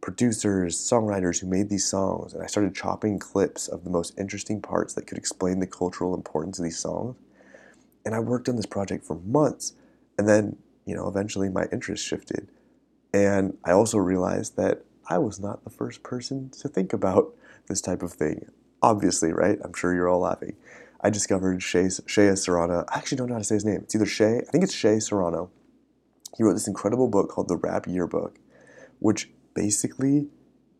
producers, 0.01 0.77
songwriters 0.77 1.39
who 1.39 1.47
made 1.47 1.69
these 1.69 1.85
songs. 1.85 2.33
And 2.33 2.43
I 2.43 2.47
started 2.47 2.75
chopping 2.75 3.19
clips 3.19 3.69
of 3.69 3.85
the 3.85 3.89
most 3.89 4.19
interesting 4.19 4.61
parts 4.61 4.93
that 4.95 5.07
could 5.07 5.17
explain 5.17 5.59
the 5.59 5.67
cultural 5.67 6.13
importance 6.13 6.59
of 6.59 6.65
these 6.65 6.77
songs. 6.77 7.15
And 8.05 8.13
I 8.13 8.19
worked 8.19 8.49
on 8.49 8.57
this 8.57 8.65
project 8.65 9.05
for 9.05 9.15
months. 9.15 9.75
And 10.17 10.27
then, 10.27 10.57
you 10.85 10.93
know, 10.93 11.07
eventually 11.07 11.47
my 11.47 11.67
interest 11.71 12.05
shifted. 12.05 12.49
And 13.13 13.57
I 13.63 13.71
also 13.71 13.97
realized 13.97 14.57
that 14.57 14.83
I 15.07 15.19
was 15.19 15.39
not 15.39 15.63
the 15.63 15.69
first 15.69 16.03
person 16.03 16.49
to 16.61 16.67
think 16.67 16.91
about 16.91 17.33
this 17.67 17.81
type 17.81 18.01
of 18.03 18.13
thing. 18.13 18.45
Obviously, 18.81 19.31
right? 19.31 19.57
I'm 19.63 19.73
sure 19.73 19.93
you're 19.93 20.09
all 20.09 20.21
laughing. 20.21 20.55
I 21.01 21.09
discovered 21.09 21.61
Shea, 21.61 21.89
Serrano. 21.89 22.85
I 22.89 22.97
actually 22.97 23.17
don't 23.17 23.27
know 23.27 23.35
how 23.35 23.39
to 23.39 23.45
say 23.45 23.55
his 23.55 23.65
name. 23.65 23.81
It's 23.83 23.95
either 23.95 24.05
Shea, 24.05 24.37
I 24.39 24.51
think 24.51 24.63
it's 24.63 24.73
Shea 24.73 24.99
Serrano. 24.99 25.51
He 26.37 26.43
wrote 26.43 26.53
this 26.53 26.67
incredible 26.67 27.07
book 27.09 27.29
called 27.29 27.47
The 27.47 27.57
Rap 27.57 27.85
Yearbook, 27.87 28.39
which 28.99 29.29
basically 29.53 30.29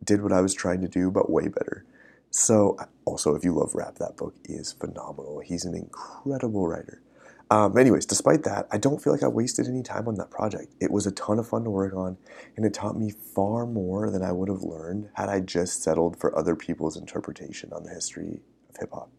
did 0.02 0.22
what 0.22 0.32
I 0.32 0.40
was 0.40 0.54
trying 0.54 0.80
to 0.80 0.88
do, 0.88 1.10
but 1.10 1.30
way 1.30 1.48
better. 1.48 1.84
So, 2.30 2.76
also, 3.04 3.34
if 3.36 3.44
you 3.44 3.54
love 3.54 3.74
rap, 3.74 3.96
that 3.96 4.16
book 4.16 4.34
is 4.44 4.72
phenomenal. 4.72 5.40
He's 5.44 5.64
an 5.64 5.74
incredible 5.74 6.66
writer. 6.66 7.00
Um, 7.50 7.76
anyways, 7.76 8.06
despite 8.06 8.42
that, 8.44 8.66
I 8.72 8.78
don't 8.78 9.02
feel 9.02 9.12
like 9.12 9.22
I 9.22 9.28
wasted 9.28 9.68
any 9.68 9.82
time 9.82 10.08
on 10.08 10.14
that 10.16 10.30
project. 10.30 10.74
It 10.80 10.90
was 10.90 11.06
a 11.06 11.12
ton 11.12 11.38
of 11.38 11.46
fun 11.46 11.64
to 11.64 11.70
work 11.70 11.94
on, 11.94 12.16
and 12.56 12.64
it 12.64 12.74
taught 12.74 12.98
me 12.98 13.10
far 13.10 13.66
more 13.66 14.10
than 14.10 14.22
I 14.22 14.32
would 14.32 14.48
have 14.48 14.62
learned 14.62 15.10
had 15.14 15.28
I 15.28 15.40
just 15.40 15.82
settled 15.82 16.18
for 16.18 16.36
other 16.36 16.56
people's 16.56 16.96
interpretation 16.96 17.72
on 17.72 17.84
the 17.84 17.90
history 17.90 18.40
of 18.70 18.76
hip 18.80 18.90
hop 18.92 19.10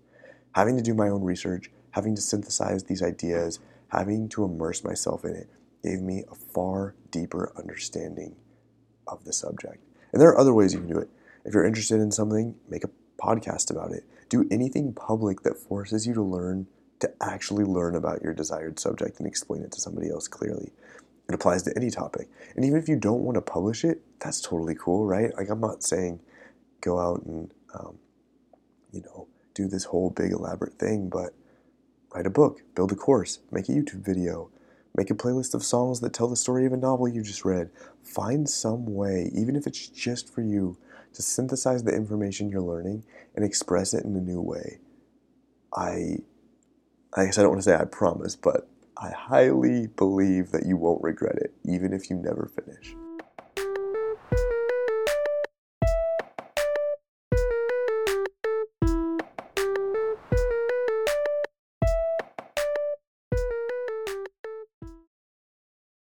having 0.56 0.78
to 0.78 0.82
do 0.82 0.94
my 0.94 1.10
own 1.10 1.22
research, 1.22 1.70
having 1.92 2.16
to 2.16 2.22
synthesize 2.22 2.86
these 2.86 3.04
ideas, 3.04 3.60
having 3.90 4.30
to 4.30 4.46
immerse 4.46 4.84
myself 4.84 5.26
in 5.26 5.36
it 5.36 5.50
gave 5.84 6.02
me 6.02 6.24
a 6.32 6.36
far 6.36 6.96
deeper 7.12 7.54
understanding 7.58 8.36
of 9.08 9.24
the 9.26 9.34
subject. 9.34 9.84
And 10.12 10.22
there 10.22 10.30
are 10.30 10.40
other 10.40 10.54
ways 10.54 10.74
you 10.74 10.80
can 10.80 10.88
do 10.88 10.98
it. 10.98 11.10
If 11.44 11.54
you're 11.54 11.66
interested 11.66 12.00
in 12.00 12.12
something, 12.12 12.56
make 12.70 12.84
a 12.84 12.90
podcast 13.22 13.70
about 13.70 13.92
it. 13.92 14.04
Do 14.30 14.48
anything 14.50 14.94
public 14.94 15.42
that 15.44 15.58
forces 15.58 16.08
you 16.08 16.14
to 16.14 16.24
learn 16.24 16.68
to 17.00 17.12
actually 17.22 17.66
learn 17.66 17.96
about 17.96 18.22
your 18.22 18.34
desired 18.34 18.80
subject 18.80 19.20
and 19.20 19.28
explain 19.28 19.62
it 19.64 19.72
to 19.74 19.82
somebody 19.82 20.10
else 20.10 20.28
clearly. 20.28 20.72
It 21.28 21.34
applies 21.34 21.64
to 21.64 21.74
any 21.76 21.90
topic. 21.90 22.30
And 22.56 22.64
even 22.64 22.80
if 22.80 22.88
you 22.88 22.96
don't 22.96 23.22
want 23.22 23.36
to 23.36 23.42
publish 23.42 23.84
it, 23.84 24.02
that's 24.20 24.42
totally 24.42 24.76
cool, 24.76 25.06
right? 25.06 25.36
Like, 25.36 25.50
I'm 25.50 25.60
not 25.60 25.84
saying 25.84 26.20
go 26.82 27.00
out 27.00 27.24
and, 27.26 27.52
um, 27.74 27.98
you 28.92 29.02
know, 29.02 29.28
do 29.54 29.68
this 29.68 29.86
whole 29.86 30.12
big 30.12 30.32
elaborate 30.32 30.78
thing, 30.78 31.10
but 31.10 31.34
write 32.14 32.28
a 32.28 32.30
book, 32.30 32.62
build 32.76 32.92
a 32.92 32.96
course, 32.96 33.40
make 33.52 33.68
a 33.70 33.72
YouTube 33.72 34.06
video, 34.06 34.50
make 34.96 35.10
a 35.10 35.16
playlist 35.16 35.54
of 35.54 35.64
songs 35.64 36.00
that 36.02 36.14
tell 36.14 36.28
the 36.28 36.36
story 36.36 36.66
of 36.66 36.74
a 36.74 36.78
novel 36.78 37.08
you 37.08 37.24
just 37.24 37.44
read. 37.44 37.72
Find 38.04 38.48
some 38.48 38.86
way, 38.86 39.32
even 39.34 39.56
if 39.56 39.66
it's 39.66 39.88
just 39.88 40.34
for 40.34 40.42
you, 40.42 40.78
to 41.14 41.22
synthesize 41.22 41.84
the 41.84 41.96
information 41.96 42.50
you're 42.50 42.62
learning 42.62 43.04
and 43.36 43.44
express 43.44 43.94
it 43.94 44.06
in 44.06 44.16
a 44.16 44.22
new 44.22 44.42
way. 44.42 44.80
I, 45.74 46.20
I 47.18 47.26
guess 47.26 47.38
I 47.38 47.44
don't 47.44 47.52
want 47.52 47.64
to 47.64 47.70
say 47.70 47.76
I 47.76 47.86
promise, 47.86 48.36
but 48.36 48.68
I 48.98 49.10
highly 49.10 49.88
believe 49.88 50.52
that 50.52 50.66
you 50.66 50.76
won't 50.76 51.02
regret 51.02 51.38
it, 51.38 51.54
even 51.64 51.94
if 51.94 52.10
you 52.10 52.18
never 52.18 52.52
finish. 52.54 52.94